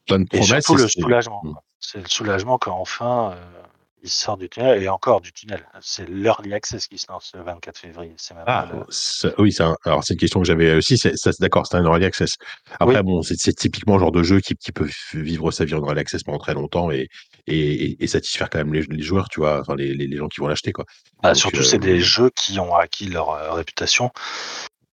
Plein 0.08 0.20
de 0.20 0.24
et 0.32 0.40
promesses. 0.40 0.66
surtout 0.66 0.80
et 0.80 0.82
le 0.84 0.88
c'est- 0.90 1.02
soulagement. 1.02 1.42
Mm. 1.44 1.52
quoi. 1.54 1.64
C'est 1.80 2.00
le 2.02 2.08
soulagement 2.08 2.58
quand 2.58 2.76
enfin 2.78 3.32
euh, 3.34 3.62
il 4.04 4.10
sort 4.10 4.38
du 4.38 4.50
tunnel 4.50 4.82
et 4.82 4.90
encore 4.90 5.22
du 5.22 5.32
tunnel. 5.32 5.64
C'est 5.82 6.10
l'early 6.10 6.54
access 6.54 6.88
qui 6.88 6.98
se 6.98 7.06
lance 7.10 7.32
le 7.36 7.44
24 7.44 7.78
février. 7.78 8.16
Même 8.34 8.44
Ah, 8.48 8.68
le- 8.74 8.84
ça- 8.90 9.30
oui, 9.38 9.56
un- 9.60 9.76
alors 9.86 10.04
c'est 10.04 10.14
une 10.16 10.20
question 10.20 10.40
que 10.40 10.46
j'avais 10.48 10.74
aussi. 10.76 10.98
C'est, 10.98 11.14
d'accord, 11.40 11.68
c'est 11.68 11.78
un 11.78 11.84
early 11.86 12.06
access. 12.06 12.32
Après, 12.80 12.98
Oui. 12.98 13.04
bon, 13.04 13.22
c'est, 13.22 13.36
typiquement 13.54 13.94
le 13.96 14.00
genre 14.00 14.12
de 14.12 14.24
jeu 14.24 14.40
qui, 14.40 14.56
qui 14.56 14.72
peut 14.72 14.90
vivre 15.14 15.52
sa 15.52 15.66
vie 15.66 15.76
en 15.76 15.86
early 15.86 16.00
access 16.00 16.24
pendant 16.24 16.40
très 16.40 16.54
longtemps 16.54 16.90
et, 16.92 17.08
et, 17.48 17.58
et- 17.86 18.04
et 18.04 18.08
satisfaire 18.08 18.50
quand 18.50 18.58
même 18.60 18.74
les, 18.74 18.82
les 18.90 19.04
joueurs, 19.04 19.30
tu 19.30 19.40
vois, 19.40 19.60
enfin 19.62 19.76
les, 19.76 19.94
les, 19.94 20.08
les 20.08 20.18
gens 20.18 20.28
qui 20.28 20.40
vont 20.42 20.48
l'acheter, 20.48 20.72
quoi. 20.72 20.86
Bah, 21.22 21.30
Donc, 21.30 21.38
surtout, 21.38 21.60
euh, 21.60 21.64
c'est 21.64 21.78
des 21.80 22.00
jeux 22.00 22.32
qui 22.36 22.60
ont 22.60 22.74
acquis 22.76 23.08
leur 23.08 23.30
euh, 23.32 23.52
réputation 23.54 24.10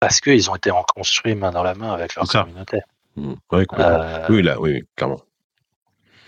parce 0.01 0.21
qu'ils 0.21 0.51
ont 0.51 0.55
été 0.57 0.71
en 0.71 0.83
construits 0.95 1.35
main 1.35 1.51
dans 1.51 1.63
la 1.63 1.75
main 1.75 1.93
avec 1.93 2.15
leur 2.15 2.27
communauté. 2.27 2.81
Mm. 3.17 3.33
Ouais, 3.53 3.65
complètement. 3.67 4.01
Euh, 4.03 4.27
Oui, 4.29 4.43
là, 4.43 4.61
oui, 4.61 4.83
clairement. 4.97 5.21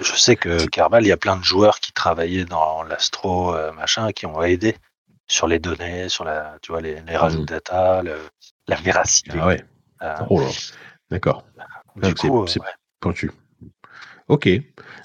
Je 0.00 0.12
sais 0.16 0.36
que 0.36 0.66
Kerbal, 0.66 1.04
il 1.04 1.08
y 1.08 1.12
a 1.12 1.16
plein 1.16 1.36
de 1.36 1.44
joueurs 1.44 1.78
qui 1.80 1.92
travaillaient 1.92 2.44
dans 2.44 2.82
l'astro 2.82 3.54
euh, 3.54 3.72
machin, 3.72 4.12
qui 4.12 4.26
ont 4.26 4.42
aidé 4.42 4.76
sur 5.28 5.46
les 5.46 5.58
données, 5.58 6.08
sur 6.08 6.24
la, 6.24 6.56
tu 6.62 6.72
vois, 6.72 6.80
les, 6.80 7.00
les 7.02 7.16
rajouts 7.16 7.38
Mhm. 7.40 7.44
de 7.44 7.50
data, 7.50 8.02
le- 8.02 8.16
la 8.66 8.76
véracité. 8.76 9.38
Ah 9.40 9.46
ouais. 9.46 9.64
Euh, 10.02 10.14
Oh 10.30 10.40
là. 10.40 10.46
D'accord. 11.10 11.44
c'est-. 12.46 12.60
Pointu. 13.00 13.30
Ok, 14.28 14.48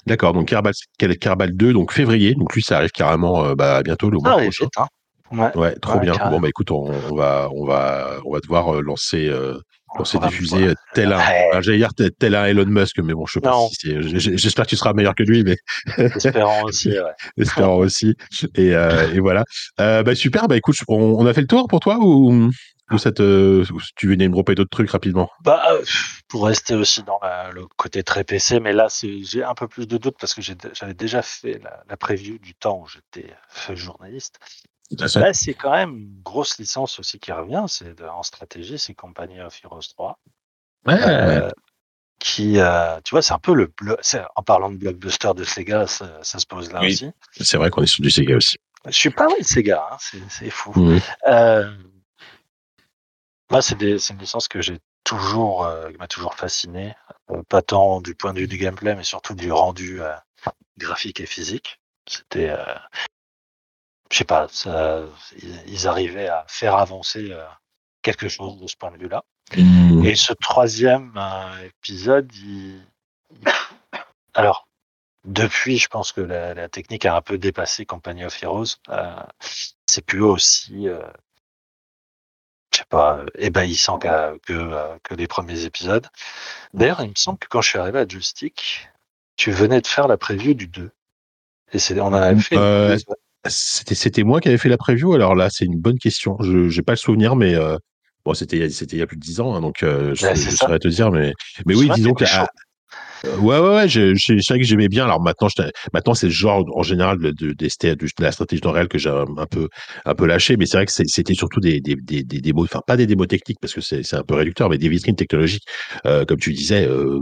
d'accord. 0.06 0.32
Donc 0.32 0.48
Kerbal, 0.48 0.72
Kerbal 1.20 1.56
2, 1.56 1.72
donc 1.72 1.92
février. 1.92 2.34
Donc 2.34 2.54
lui, 2.54 2.62
ça 2.62 2.76
arrive 2.78 2.90
carrément 2.92 3.44
euh, 3.44 3.54
bah, 3.54 3.82
bientôt 3.82 4.08
le 4.08 4.18
mois 4.18 4.32
arrive 4.32 4.50
prochain. 4.50 4.64
vite, 4.64 4.78
hein. 4.78 4.86
Ouais. 5.32 5.56
Ouais, 5.56 5.74
trop 5.76 5.94
Ouais, 5.94 6.00
bien. 6.00 6.12
carrément. 6.14 6.36
Bon 6.36 6.40
bah 6.40 6.48
écoute, 6.48 6.70
on, 6.70 6.84
on 6.84 7.14
va, 7.16 7.48
on 7.52 7.64
va, 7.66 8.18
on 8.24 8.32
va 8.32 8.38
devoir 8.40 8.80
lancer, 8.80 9.28
euh, 9.28 9.54
lancer 9.54 9.60
On 9.98 10.18
des 10.18 10.30
fusées 10.30 10.58
voir. 10.58 10.70
euh, 10.70 10.74
tel 10.94 11.12
un, 11.12 11.18
Ouais. 11.18 11.62
j'allais 11.62 11.78
dire 11.78 11.90
tel, 12.18 12.34
un 12.34 12.44
Elon 12.46 12.66
Musk, 12.66 12.98
mais 13.00 13.14
bon, 13.14 13.26
je 13.26 13.34
sais 13.34 13.40
pas 13.40 13.50
Non. 13.50 13.68
si 13.68 13.94
J'espère 14.36 14.64
que 14.64 14.70
tu 14.70 14.76
seras 14.76 14.92
meilleur 14.92 15.14
que 15.14 15.22
lui, 15.22 15.42
mais 15.44 15.56
Espérant 16.16 16.62
aussi, 16.64 16.90
ouais. 16.90 17.12
espérons 17.38 17.78
aussi. 17.78 18.14
Et, 18.54 18.74
euh, 18.74 19.12
et 19.14 19.20
voilà. 19.20 19.44
Euh, 19.80 20.02
bah 20.02 20.14
super. 20.14 20.48
Bah 20.48 20.56
écoute, 20.56 20.76
on, 20.88 20.96
on 20.96 21.26
a 21.26 21.32
fait 21.34 21.40
le 21.40 21.46
tour 21.46 21.66
pour 21.68 21.80
toi 21.80 21.98
ou, 22.00 22.50
ou 22.92 22.98
ça 22.98 23.10
te, 23.12 23.62
ou 23.72 23.80
tu 23.96 24.08
venais 24.08 24.28
me 24.28 24.32
dropper 24.32 24.54
d'autres 24.54 24.70
trucs 24.70 24.90
rapidement? 24.90 25.28
Bah, 25.42 25.62
pour 26.28 26.46
rester 26.46 26.74
aussi 26.74 27.02
dans 27.02 27.18
la- 27.22 27.50
le 27.52 27.66
côté 27.76 28.02
très 28.02 28.24
PC, 28.24 28.60
mais 28.60 28.72
là, 28.72 28.88
j'ai 29.22 29.42
un 29.44 29.54
peu 29.54 29.66
plus 29.68 29.86
de 29.88 29.96
doutes 29.96 30.16
parce 30.20 30.34
que 30.34 30.42
j'avais 30.42 30.94
déjà 30.94 31.22
fait 31.22 31.60
la, 31.62 31.82
la 31.88 31.96
preview 31.96 32.38
du 32.38 32.54
temps 32.54 32.80
où 32.82 32.86
j'étais 32.88 33.28
journaliste. 33.74 34.38
Là, 34.92 35.32
c'est 35.34 35.54
quand 35.54 35.72
même 35.72 35.96
une 35.96 36.22
grosse 36.22 36.58
licence 36.58 36.98
aussi 36.98 37.18
qui 37.18 37.32
revient. 37.32 37.64
C'est 37.68 38.00
en 38.02 38.22
stratégie, 38.22 38.78
c'est 38.78 38.94
Company 38.94 39.40
of 39.40 39.58
Heroes 39.64 39.80
3. 39.94 40.18
Ouais. 40.86 40.94
Euh, 41.02 41.50
qui, 42.18 42.58
euh, 42.60 43.00
tu 43.04 43.10
vois, 43.10 43.22
c'est 43.22 43.34
un 43.34 43.38
peu 43.38 43.54
le. 43.54 43.72
en 44.36 44.42
parlant 44.42 44.70
de 44.70 44.76
blockbuster 44.76 45.32
de 45.34 45.44
Sega, 45.44 45.86
ça, 45.86 46.18
ça 46.22 46.38
se 46.38 46.46
pose 46.46 46.72
là 46.72 46.80
Oui. 46.80 46.92
aussi. 46.92 47.10
C'est 47.40 47.56
vrai 47.56 47.70
qu'on 47.70 47.82
est 47.82 47.86
sur 47.86 48.02
du 48.02 48.10
Sega 48.10 48.36
aussi. 48.36 48.56
Je 48.86 48.92
suis 48.92 49.10
pas 49.10 49.26
vrai 49.26 49.40
de 49.40 49.44
Sega, 49.44 49.88
hein, 49.90 49.96
c'est, 50.28 50.50
fou. 50.50 50.72
Euh, 51.26 51.76
moi, 53.50 53.60
c'est, 53.60 53.80
une 53.80 54.18
licence 54.18 54.46
que 54.46 54.60
j'ai 54.60 54.78
toujours, 55.02 55.68
qui 55.90 55.98
m'a 55.98 56.06
toujours 56.06 56.34
fasciné. 56.34 56.94
Pas 57.48 57.62
tant 57.62 58.00
du 58.00 58.14
point 58.14 58.32
de 58.32 58.40
vue 58.40 58.46
du 58.46 58.58
gameplay, 58.58 58.94
mais 58.94 59.02
surtout 59.02 59.34
du 59.34 59.50
rendu 59.50 60.00
graphique 60.78 61.20
et 61.20 61.26
physique. 61.26 61.80
C'était, 62.08 62.54
je 64.10 64.18
sais 64.18 64.24
pas, 64.24 64.46
ça, 64.50 65.00
ils, 65.66 65.88
arrivaient 65.88 66.28
à 66.28 66.44
faire 66.48 66.76
avancer 66.76 67.30
euh, 67.30 67.44
quelque 68.02 68.28
chose 68.28 68.58
de 68.60 68.66
ce 68.66 68.76
point 68.76 68.90
de 68.90 68.98
vue-là. 68.98 69.24
Mhm. 69.56 70.04
Et 70.04 70.14
ce 70.14 70.32
troisième 70.32 71.12
euh, 71.16 71.66
épisode, 71.66 72.32
il... 72.36 72.80
alors 74.34 74.66
depuis, 75.24 75.78
je 75.78 75.88
pense 75.88 76.12
que 76.12 76.20
la, 76.20 76.54
la 76.54 76.68
technique 76.68 77.04
a 77.04 77.16
un 77.16 77.20
peu 77.20 77.36
dépassé 77.36 77.84
Company 77.84 78.24
of 78.24 78.40
Heroes. 78.42 78.76
Euh, 78.90 79.16
c'est 79.86 80.04
plus 80.04 80.22
aussi, 80.22 80.88
euh, 80.88 81.02
je 82.72 82.78
sais 82.78 82.84
pas, 82.88 83.24
ébahissant 83.36 83.98
que, 83.98 84.38
que 84.38 85.14
les 85.14 85.26
premiers 85.26 85.64
épisodes. 85.64 86.06
D'ailleurs, 86.74 87.00
il 87.00 87.10
me 87.10 87.16
semble 87.16 87.38
que 87.38 87.48
quand 87.48 87.60
je 87.60 87.70
suis 87.70 87.78
arrivé 87.78 87.98
à 87.98 88.06
Joystick, 88.06 88.88
tu 89.36 89.50
venais 89.50 89.80
de 89.80 89.86
faire 89.86 90.06
la 90.06 90.16
preview 90.16 90.54
du 90.54 90.68
2. 90.68 90.90
Et 91.72 91.78
c'est, 91.78 91.98
on 92.00 92.12
avait 92.12 92.40
fait. 92.40 92.56
Euh. 92.56 92.96
C'était, 93.50 93.94
c'était 93.94 94.22
moi 94.24 94.40
qui 94.40 94.48
avais 94.48 94.58
fait 94.58 94.68
la 94.68 94.78
preview. 94.78 95.14
Alors 95.14 95.34
là, 95.34 95.48
c'est 95.50 95.64
une 95.64 95.78
bonne 95.78 95.98
question. 95.98 96.36
Je 96.40 96.74
n'ai 96.74 96.82
pas 96.82 96.92
le 96.92 96.96
souvenir, 96.98 97.36
mais 97.36 97.54
euh, 97.54 97.76
Bon, 98.24 98.34
c'était 98.34 98.68
c'était 98.70 98.96
il 98.96 98.98
y 98.98 99.02
a 99.02 99.06
plus 99.06 99.16
de 99.16 99.22
10 99.22 99.38
ans, 99.40 99.54
hein, 99.54 99.60
donc 99.60 99.84
euh, 99.84 100.12
je, 100.16 100.26
Ouais, 100.26 100.34
saurais 100.34 100.80
te 100.80 100.88
dire, 100.88 101.12
mais 101.12 101.32
mais 101.64 101.74
Je 101.74 101.78
oui, 101.78 101.88
disons 101.90 102.12
que 102.12 102.24
à- 102.24 102.42
euh, 102.42 102.46
ouais 103.38 103.58
ouais 103.58 103.74
ouais, 103.74 103.88
je, 103.88 104.14
je, 104.14 104.38
c'est 104.38 104.48
vrai 104.54 104.58
que 104.60 104.64
j'aimais 104.66 104.88
bien. 104.88 105.04
Alors 105.04 105.20
maintenant, 105.20 105.48
je, 105.48 105.62
maintenant 105.92 106.14
c'est 106.14 106.26
le 106.26 106.32
genre 106.32 106.64
en 106.74 106.82
général 106.82 107.18
de, 107.18 107.30
de, 107.32 107.68
stats- 107.68 107.94
de 107.96 108.06
la 108.20 108.32
stratégie 108.32 108.62
réel 108.64 108.88
que 108.88 108.98
j'ai 108.98 109.10
un 109.10 109.46
peu 109.50 109.68
un 110.04 110.14
peu 110.14 110.26
lâché, 110.26 110.56
mais 110.56 110.66
c'est 110.66 110.76
vrai 110.78 110.86
que 110.86 110.92
c'était 110.92 111.34
surtout 111.34 111.60
des 111.60 111.80
des 111.80 111.94
des, 111.96 112.22
des 112.22 112.40
démos, 112.40 112.64
enfin 112.70 112.80
pas 112.86 112.96
des 112.96 113.06
démos 113.06 113.28
techniques 113.28 113.58
parce 113.60 113.74
que 113.74 113.80
c'est 113.80 114.14
un 114.14 114.22
peu 114.22 114.34
réducteur, 114.34 114.68
mais 114.70 114.78
des 114.78 114.88
vitrines 114.88 115.16
technologiques, 115.16 115.64
euh, 116.06 116.24
comme 116.24 116.38
tu 116.38 116.52
disais. 116.52 116.86
Euh, 116.86 117.20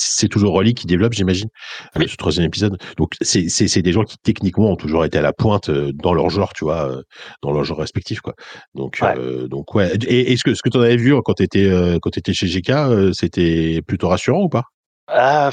c'est 0.00 0.28
toujours 0.28 0.52
Rolly 0.52 0.74
qui 0.74 0.86
développe, 0.86 1.12
j'imagine, 1.12 1.48
euh, 1.96 2.00
Oui. 2.00 2.08
ce 2.08 2.16
troisième 2.16 2.46
épisode. 2.46 2.76
Donc 2.96 3.14
c'est 3.20 3.82
des 3.82 3.92
gens 3.92 4.04
qui 4.04 4.16
techniquement 4.22 4.70
ont 4.72 4.76
toujours 4.76 5.04
été 5.04 5.18
à 5.18 5.22
la 5.22 5.32
pointe 5.32 5.70
dans 5.70 6.14
leur 6.14 6.30
genre, 6.30 6.52
tu 6.52 6.64
vois, 6.64 7.00
dans 7.42 7.52
leur 7.52 7.64
genre 7.64 7.78
respectif, 7.78 8.20
quoi. 8.20 8.34
Donc 8.74 8.98
Ouais. 9.02 9.14
euh, 9.18 9.48
donc 9.48 9.74
ouais. 9.74 9.92
Et 10.06 10.32
est-ce 10.32 10.44
que 10.44 10.54
ce 10.54 10.62
que 10.62 10.68
tu 10.68 10.78
en 10.78 10.82
avais 10.82 10.96
vu 10.96 11.14
quand 11.24 11.34
tu 11.34 11.42
étais 11.42 11.70
quand 12.02 12.10
t'étais 12.10 12.32
chez 12.32 12.46
GK, 12.46 13.12
c'était 13.12 13.80
plutôt 13.86 14.08
rassurant 14.08 14.29
ou 14.38 14.48
pas? 14.48 14.64
Ah, 15.08 15.50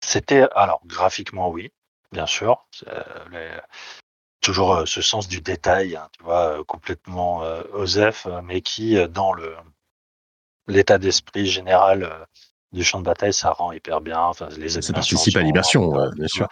C'était 0.00 0.46
alors 0.54 0.80
graphiquement 0.86 1.50
oui, 1.50 1.70
bien 2.12 2.26
sûr. 2.26 2.66
Euh, 2.86 3.02
les- 3.30 3.60
toujours 4.40 4.74
euh, 4.74 4.86
ce 4.86 5.02
sens 5.02 5.28
du 5.28 5.40
détail, 5.40 5.96
hein, 5.96 6.08
tu 6.16 6.22
vois, 6.22 6.58
euh, 6.60 6.64
complètement 6.64 7.40
osef, 7.72 8.26
mais 8.44 8.60
qui 8.62 8.96
dans 9.08 9.32
le 9.32 9.56
l'état 10.68 10.98
d'esprit 10.98 11.46
général 11.46 12.26
du 12.72 12.84
champ 12.84 12.98
de 13.00 13.04
bataille, 13.04 13.32
ça 13.32 13.50
rend 13.50 13.72
hyper 13.72 14.00
bien. 14.00 14.20
Enfin, 14.20 14.48
les 14.58 14.68
Ça 14.68 14.92
participe 14.92 15.36
à 15.36 15.40
l'immersion, 15.40 15.90
bien 16.10 16.28
sûr. 16.28 16.48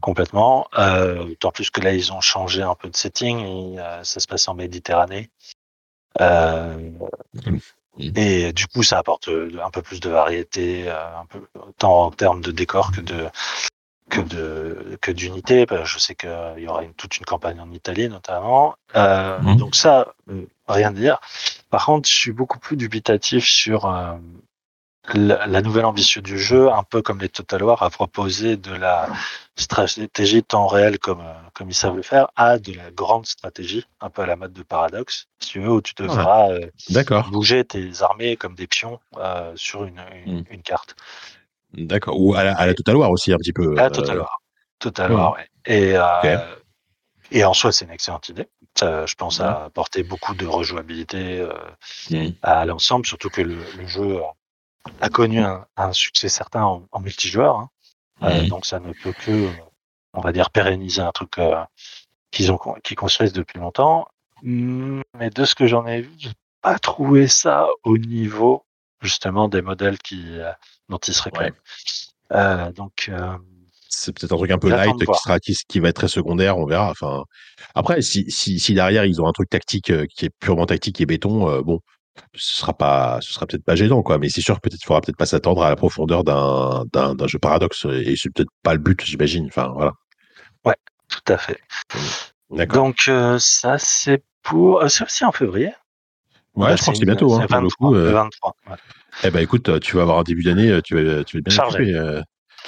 Complètement. 0.00 0.68
Euh, 0.78 1.24
D'autant 1.24 1.50
plus 1.50 1.70
que 1.70 1.80
là, 1.80 1.92
ils 1.92 2.12
ont 2.12 2.20
changé 2.20 2.62
un 2.62 2.74
peu 2.74 2.88
de 2.88 2.96
setting. 2.96 3.38
et, 3.40 3.78
euh, 3.80 4.04
ça 4.04 4.20
se 4.20 4.26
passe 4.26 4.48
en 4.48 4.54
Méditerranée. 4.54 5.30
Euh, 7.98 8.02
Mm. 8.04 8.12
et 8.16 8.52
du 8.52 8.66
coup, 8.66 8.82
ça 8.82 8.98
apporte 8.98 9.28
euh, 9.28 9.50
un 9.64 9.70
peu 9.70 9.82
plus 9.82 10.00
de 10.00 10.08
variété, 10.10 10.84
euh, 10.88 11.18
un 11.18 11.26
peu, 11.26 11.40
tant 11.78 12.04
en 12.06 12.10
termes 12.10 12.40
de 12.40 12.52
décor 12.52 12.92
que 12.92 13.00
de 13.00 13.28
que 14.08 14.20
de 14.20 14.98
que 15.00 15.10
d'unité. 15.12 15.66
Que 15.66 15.84
Je 15.84 15.98
sais 15.98 16.14
qu'il 16.14 16.30
y 16.58 16.66
aura 16.68 16.82
une, 16.84 16.94
toute 16.94 17.16
une 17.18 17.24
campagne 17.24 17.60
en 17.60 17.70
Italie 17.72 18.08
notamment. 18.08 18.74
Euh, 18.96 19.38
Mhm. 19.40 19.56
Donc 19.56 19.74
ça, 19.76 20.14
euh, 20.30 20.46
rien 20.68 20.88
à 20.90 20.92
dire. 20.92 21.18
Par 21.70 21.84
contre, 21.86 22.08
je 22.08 22.14
suis 22.14 22.32
beaucoup 22.32 22.58
plus 22.58 22.76
dubitatif 22.76 23.44
sur 23.44 23.86
euh, 23.86 24.12
la, 25.14 25.46
la 25.46 25.62
nouvelle 25.62 25.84
ambition 25.86 26.20
du 26.20 26.38
jeu, 26.38 26.70
un 26.70 26.82
peu 26.82 27.02
comme 27.02 27.20
les 27.20 27.28
Total 27.28 27.62
War, 27.62 27.82
à 27.82 27.90
proposer 27.90 28.56
de 28.56 28.72
la 28.72 29.08
stratégie 29.56 30.42
temps 30.42 30.66
réel 30.66 30.98
comme, 30.98 31.20
euh, 31.20 31.32
comme 31.54 31.70
ils 31.70 31.74
savent 31.74 31.96
le 31.96 32.02
faire, 32.02 32.28
à 32.36 32.58
de 32.58 32.72
la 32.72 32.90
grande 32.90 33.26
stratégie, 33.26 33.84
un 34.00 34.10
peu 34.10 34.22
à 34.22 34.26
la 34.26 34.36
mode 34.36 34.52
de 34.52 34.62
Paradox, 34.62 35.26
si 35.40 35.50
tu 35.50 35.60
veux, 35.60 35.70
où 35.70 35.80
tu 35.82 35.94
devras 35.96 36.50
euh, 36.50 36.66
D'accord, 36.90 37.28
bouger 37.30 37.64
tes 37.64 38.02
armées 38.02 38.36
comme 38.36 38.54
des 38.54 38.66
pions 38.66 39.00
euh, 39.16 39.52
sur 39.56 39.84
une, 39.84 40.00
une, 40.26 40.44
une 40.50 40.62
carte. 40.62 40.94
d'accord. 41.72 42.20
Ou 42.20 42.34
à 42.34 42.44
la, 42.44 42.54
à 42.56 42.66
la 42.66 42.74
Total 42.74 42.96
War 42.96 43.10
aussi 43.10 43.32
un 43.32 43.36
petit 43.38 43.52
peu. 43.52 43.74
Ah, 43.78 43.84
euh, 43.84 43.90
Total 43.90 44.18
War. 44.18 44.38
Total 44.78 45.10
ouais. 45.10 45.16
War, 45.16 45.32
ouais. 45.34 45.46
Et, 45.66 45.94
euh, 45.96 47.46
en 47.46 47.54
soi, 47.54 47.72
c'est 47.72 47.84
une 47.84 47.90
excellente 47.90 48.28
idée. 48.28 48.48
Ça, 48.78 49.06
je 49.06 49.14
pense 49.14 49.40
à 49.40 49.64
apporter 49.64 50.02
beaucoup 50.02 50.34
de 50.34 50.46
rejouabilité 50.46 51.40
euh, 51.40 51.52
Mm. 52.10 52.30
à 52.42 52.64
l'ensemble, 52.64 53.06
surtout 53.06 53.30
que 53.30 53.40
le, 53.42 53.56
le 53.76 53.86
jeu 53.86 54.20
a 55.00 55.08
connu 55.08 55.40
un, 55.40 55.66
un 55.76 55.92
succès 55.92 56.28
certain 56.28 56.62
en, 56.64 56.86
en 56.92 57.00
multijoueur. 57.00 57.56
hein. 57.58 57.70
Euh, 58.22 58.46
donc 58.48 58.66
ça 58.66 58.80
ne 58.80 58.92
peut 58.92 59.12
que, 59.12 59.48
on 60.12 60.20
va 60.20 60.32
dire, 60.32 60.50
pérenniser 60.50 61.02
un 61.02 61.12
truc 61.12 61.38
euh, 61.38 61.62
qu'ils 62.30 62.52
ont 62.52 62.58
qu'ils 62.84 62.96
construisent 62.96 63.32
depuis 63.32 63.58
longtemps. 63.58 64.06
Mm, 64.42 65.02
Mais 65.18 65.30
de 65.30 65.44
ce 65.44 65.54
que 65.54 65.66
j'en 65.66 65.86
ai 65.86 66.02
vu, 66.02 66.10
j'ai 66.18 66.32
pas 66.62 66.78
trouvé 66.78 67.28
ça 67.28 67.68
au 67.84 67.98
niveau 67.98 68.64
justement 69.02 69.48
des 69.48 69.62
modèles 69.62 69.98
qui 69.98 70.38
euh, 70.38 70.52
dont 70.88 70.98
ils 70.98 71.14
se 71.14 71.22
réclament. 71.22 71.54
Euh, 72.32 72.72
donc 72.72 73.08
euh, 73.08 73.36
c'est 73.88 74.12
peut-être 74.12 74.32
un 74.32 74.36
truc 74.36 74.50
un 74.52 74.58
peu 74.58 74.68
light 74.70 74.96
qui 74.98 75.14
sera 75.14 75.40
qui, 75.40 75.56
qui 75.68 75.80
va 75.80 75.88
être 75.88 75.96
très 75.96 76.08
secondaire, 76.08 76.58
on 76.58 76.66
verra. 76.66 76.90
Enfin, 76.90 77.24
après, 77.74 78.02
si, 78.02 78.30
si, 78.30 78.58
si 78.60 78.74
derrière 78.74 79.04
ils 79.04 79.20
ont 79.20 79.26
un 79.26 79.32
truc 79.32 79.50
tactique 79.50 79.92
qui 80.08 80.26
est 80.26 80.30
purement 80.40 80.66
tactique 80.66 81.00
et 81.00 81.06
béton, 81.06 81.48
euh, 81.50 81.62
bon, 81.62 81.80
ce 82.34 82.58
sera 82.60 82.72
pas, 82.76 83.18
ce 83.20 83.32
sera 83.32 83.46
peut-être 83.46 83.64
pas 83.64 83.74
gênant, 83.76 84.02
quoi. 84.02 84.18
Mais 84.18 84.28
c'est 84.28 84.40
sûr, 84.40 84.60
peut-être, 84.60 84.82
faudra 84.84 85.00
peut-être 85.00 85.16
pas 85.16 85.26
s'attendre 85.26 85.62
à 85.62 85.68
la 85.70 85.76
profondeur 85.76 86.24
d'un, 86.24 86.84
d'un, 86.92 87.14
d'un 87.14 87.26
jeu 87.26 87.38
paradoxe, 87.38 87.86
et 87.90 88.14
c'est 88.16 88.30
peut-être 88.32 88.50
pas 88.62 88.72
le 88.74 88.78
but, 88.80 89.02
j'imagine. 89.04 89.46
Enfin, 89.46 89.72
voilà. 89.74 89.92
tout 91.08 91.32
à 91.32 91.38
fait. 91.38 91.58
D'accord. 92.50 92.84
Donc 92.84 92.96
euh, 93.08 93.36
ça 93.40 93.78
c'est 93.78 94.22
pour, 94.42 94.80
euh, 94.82 94.88
c'est 94.88 95.04
aussi 95.04 95.24
en 95.24 95.32
février. 95.32 95.72
Ouais, 96.54 96.68
Bah, 96.70 96.76
je 96.76 96.82
crois 96.82 96.92
que 96.92 96.98
c'est 97.00 97.04
bientôt, 97.04 97.34
hein, 97.34 97.40
c'est 97.42 97.46
pour 97.48 97.56
le 97.62 97.68
23, 97.68 97.88
coup. 97.88 97.94
euh. 97.96 98.04
le 98.06 98.12
23. 98.12 98.54
ouais. 98.70 98.76
Eh 99.24 99.30
ben, 99.30 99.40
écoute, 99.40 99.80
tu 99.80 99.96
vas 99.96 100.02
avoir 100.02 100.18
un 100.18 100.22
début 100.22 100.42
d'année, 100.44 100.70
euh, 100.70 100.80
tu 100.82 100.94
vas, 100.94 101.24
tu 101.24 101.36
vas 101.38 101.42
bien 101.42 101.54
Chargé. 101.54 101.78
occupé, 101.96 102.22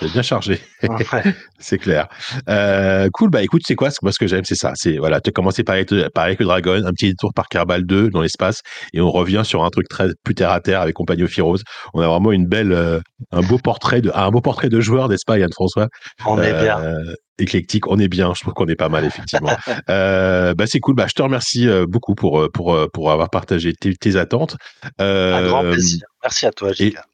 bien 0.08 0.22
chargé. 0.22 0.60
Ouais. 0.82 1.22
C'est 1.58 1.78
clair. 1.78 2.08
Euh, 2.48 3.08
cool. 3.12 3.30
Bah 3.30 3.42
écoute, 3.42 3.62
c'est 3.64 3.74
quoi? 3.74 3.90
Moi, 4.02 4.12
ce 4.12 4.18
que 4.18 4.26
j'aime, 4.26 4.44
c'est 4.44 4.56
ça. 4.56 4.72
C'est 4.74 4.98
voilà, 4.98 5.20
tu 5.20 5.28
as 5.30 5.32
commencé 5.32 5.62
par 5.62 5.76
avec, 5.76 5.90
par 6.12 6.24
avec 6.24 6.40
le 6.40 6.46
Dragon, 6.46 6.84
un 6.84 6.92
petit 6.92 7.14
tour 7.14 7.32
par 7.32 7.48
Kerbal 7.48 7.84
2 7.84 8.10
dans 8.10 8.20
l'espace, 8.20 8.62
et 8.92 9.00
on 9.00 9.10
revient 9.10 9.42
sur 9.44 9.64
un 9.64 9.70
truc 9.70 9.88
très 9.88 10.08
plus 10.24 10.34
terre 10.34 10.50
à 10.50 10.60
terre 10.60 10.80
avec 10.80 10.94
Compagnie 10.94 11.22
of 11.22 11.38
Heroes. 11.38 11.58
On 11.94 12.00
a 12.00 12.08
vraiment 12.08 12.32
une 12.32 12.46
belle, 12.46 12.72
euh, 12.72 13.00
un 13.30 13.42
beau 13.42 13.58
portrait 13.58 14.00
de, 14.00 14.10
un 14.14 14.30
beau 14.30 14.40
portrait 14.40 14.68
de 14.68 14.80
joueur, 14.80 15.08
n'est-ce 15.08 15.24
pas, 15.26 15.38
Yann 15.38 15.52
François 15.52 15.88
On 16.26 16.40
est 16.40 16.52
bien. 16.52 16.80
Euh, 16.80 17.14
Éclectique, 17.38 17.88
on 17.88 17.98
est 17.98 18.08
bien. 18.08 18.34
Je 18.34 18.42
trouve 18.42 18.52
qu'on 18.52 18.66
est 18.66 18.76
pas 18.76 18.90
mal 18.90 19.04
effectivement. 19.04 19.56
euh, 19.88 20.54
bah 20.54 20.66
c'est 20.66 20.80
cool. 20.80 20.94
Bah 20.94 21.06
je 21.08 21.14
te 21.14 21.22
remercie 21.22 21.66
beaucoup 21.88 22.14
pour 22.14 22.48
pour 22.52 22.78
pour 22.92 23.10
avoir 23.10 23.30
partagé 23.30 23.72
tes, 23.72 23.94
tes 23.94 24.16
attentes. 24.16 24.56
Euh, 25.00 25.34
Un 25.34 25.46
grand 25.48 25.62
plaisir. 25.62 26.06
Merci 26.22 26.46
à 26.46 26.52
toi, 26.52 26.72
Giga. 26.72 27.04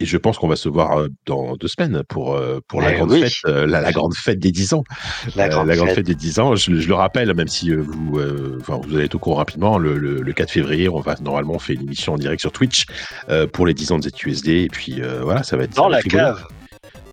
Et 0.00 0.06
je 0.06 0.16
pense 0.16 0.38
qu'on 0.38 0.48
va 0.48 0.56
se 0.56 0.68
voir 0.68 0.98
euh, 0.98 1.08
dans 1.26 1.54
deux 1.56 1.68
semaines 1.68 2.02
pour 2.08 2.34
euh, 2.34 2.60
pour 2.66 2.80
la 2.80 2.92
Eh 2.92 2.96
grande 2.96 3.10
oui. 3.12 3.20
fête, 3.20 3.32
euh, 3.46 3.66
la, 3.66 3.80
la 3.80 3.92
grande 3.92 4.14
fête 4.14 4.38
des 4.38 4.50
10 4.50 4.72
ans. 4.74 4.84
La 5.36 5.48
grande 5.48 5.68
la 5.68 5.76
grande 5.76 5.88
fête. 5.88 5.96
fête 5.96 6.06
des 6.06 6.14
10 6.14 6.38
ans, 6.40 6.56
je, 6.56 6.74
je 6.74 6.88
le 6.88 6.94
rappelle, 6.94 7.32
même 7.34 7.48
si 7.48 7.72
vous, 7.74 8.18
euh, 8.18 8.58
enfin, 8.60 8.80
vous 8.82 8.96
allez 8.96 9.04
être 9.04 9.14
au 9.14 9.18
courant 9.18 9.36
rapidement, 9.36 9.78
le, 9.78 9.96
le, 9.98 10.22
le 10.22 10.32
4 10.32 10.50
février, 10.50 10.88
on 10.88 11.00
va 11.00 11.14
normalement 11.20 11.58
fait 11.58 11.74
une 11.74 11.82
émission 11.82 12.14
en 12.14 12.16
direct 12.16 12.40
sur 12.40 12.50
Twitch 12.52 12.86
euh, 13.28 13.46
pour 13.46 13.66
les 13.66 13.74
10 13.74 13.92
ans 13.92 13.98
de 13.98 14.08
ZUSD. 14.08 14.48
Et 14.48 14.68
puis 14.68 15.00
euh, 15.02 15.20
voilà, 15.22 15.42
ça 15.42 15.56
va 15.56 15.64
être 15.64 15.74
Dans 15.76 15.88
la 15.88 15.98
rigolo. 15.98 16.22
cave. 16.24 16.44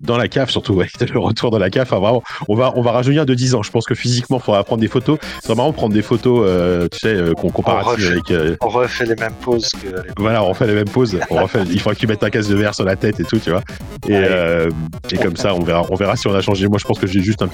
Dans 0.01 0.17
la 0.17 0.27
cave 0.27 0.49
surtout, 0.49 0.73
ouais, 0.73 0.87
le 1.13 1.19
retour 1.19 1.51
dans 1.51 1.57
la 1.59 1.69
cave. 1.69 1.83
Enfin, 1.89 1.99
vraiment, 1.99 2.23
on 2.47 2.55
va, 2.55 2.73
on 2.75 2.81
va 2.81 2.91
rajeunir 2.91 3.25
de 3.25 3.33
10 3.33 3.55
ans. 3.55 3.63
Je 3.63 3.71
pense 3.71 3.85
que 3.85 3.95
physiquement, 3.95 4.37
il 4.37 4.43
faudra 4.43 4.63
prendre 4.63 4.81
des 4.81 4.87
photos. 4.87 5.17
C'est 5.43 5.55
marrant 5.55 5.71
prendre 5.73 5.93
des 5.93 6.01
photos, 6.01 6.43
euh, 6.45 6.87
tu 6.91 6.99
sais, 6.99 7.13
euh, 7.15 7.33
qu'on 7.33 7.49
comparative 7.49 7.91
refait. 7.93 8.07
avec. 8.11 8.31
euh, 8.31 8.55
On 8.61 8.69
refait 8.69 9.05
les 9.05 9.15
mêmes 9.15 9.33
poses 9.41 9.69
que 9.69 9.87
voilà, 10.17 10.43
on 10.43 10.49
refait 10.49 10.67
les 10.67 10.73
mêmes 10.73 10.89
poses. 10.89 11.17
On 11.29 11.41
refait, 11.41 11.63
il 11.69 11.79
faudra 11.79 11.95
que 11.95 11.99
tu 11.99 12.07
mettes 12.07 12.19
ta 12.19 12.29
casse 12.29 12.47
de 12.47 12.55
verre 12.55 12.75
sur 12.75 12.85
la 12.85 12.95
tête 12.95 13.19
et 13.19 13.23
tout, 13.23 13.39
tu 13.39 13.51
vois. 13.51 13.61
Et, 14.07 15.17
comme 15.17 15.35
ça, 15.37 15.53
on 15.55 15.59
verra, 15.61 15.83
on 15.89 15.95
verra 15.95 16.15
si 16.15 16.27
on 16.27 16.33
a 16.35 16.41
changé. 16.41 16.67
Moi, 16.67 16.77
je 16.79 16.85
pense 16.85 16.99
que 16.99 17.07
j'ai 17.07 17.21
juste 17.21 17.41
un, 17.41 17.49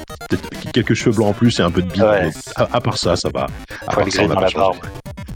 quelques 0.73 0.93
cheveux 0.93 1.15
blancs 1.15 1.29
en 1.29 1.34
plus 1.34 1.60
et 1.60 1.63
un 1.63 1.71
peu 1.71 1.82
de 1.82 1.88
bide. 1.91 2.03
Ouais. 2.03 2.29
À, 2.56 2.67
à 2.73 2.82
part 2.82 2.97
ça, 2.97 3.15
ça 3.15 3.29
va. 3.34 3.47
À 3.88 3.95
part 3.95 4.12
ça, 4.12 4.23
on 4.23 4.27
pas 4.27 4.41
changé. 4.47 4.56
barbe. 4.56 4.75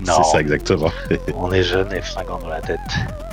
C'est 0.05 0.23
ça, 0.31 0.39
exactement. 0.41 0.91
on 1.35 1.51
est 1.51 1.63
jeune 1.63 1.91
et 1.93 2.01
fringant 2.01 2.39
dans 2.39 2.49
la 2.49 2.61
tête. 2.61 2.79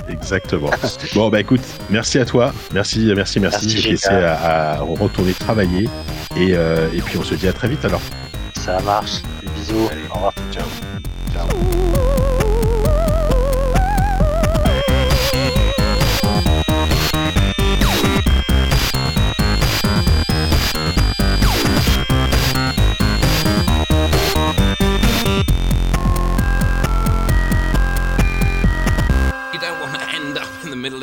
exactement. 0.09 0.69
Bon, 1.13 1.29
bah 1.29 1.39
écoute, 1.39 1.61
merci 1.89 2.19
à 2.19 2.25
toi. 2.25 2.53
Merci, 2.73 3.11
merci, 3.15 3.39
merci. 3.39 3.65
Merci, 3.65 3.77
Je 3.77 3.83
vais 3.83 3.89
laisser 3.91 4.09
à, 4.09 4.73
à 4.73 4.79
retourner 4.81 5.33
travailler. 5.33 5.87
Et, 6.35 6.49
euh, 6.53 6.87
et 6.93 7.01
puis, 7.01 7.17
on 7.17 7.23
se 7.23 7.35
dit 7.35 7.47
à 7.47 7.53
très 7.53 7.67
vite 7.67 7.85
alors. 7.85 8.01
Ça 8.55 8.79
marche. 8.81 9.21
Bisous. 9.55 9.87
Allez. 9.91 10.01
Au 10.09 10.15
revoir. 10.15 10.33
Ciao. 10.51 10.65
Ciao. 11.33 11.94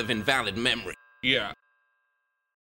Of 0.02 0.10
invalid 0.10 0.56
memory. 0.56 0.94
Yeah. 1.22 1.52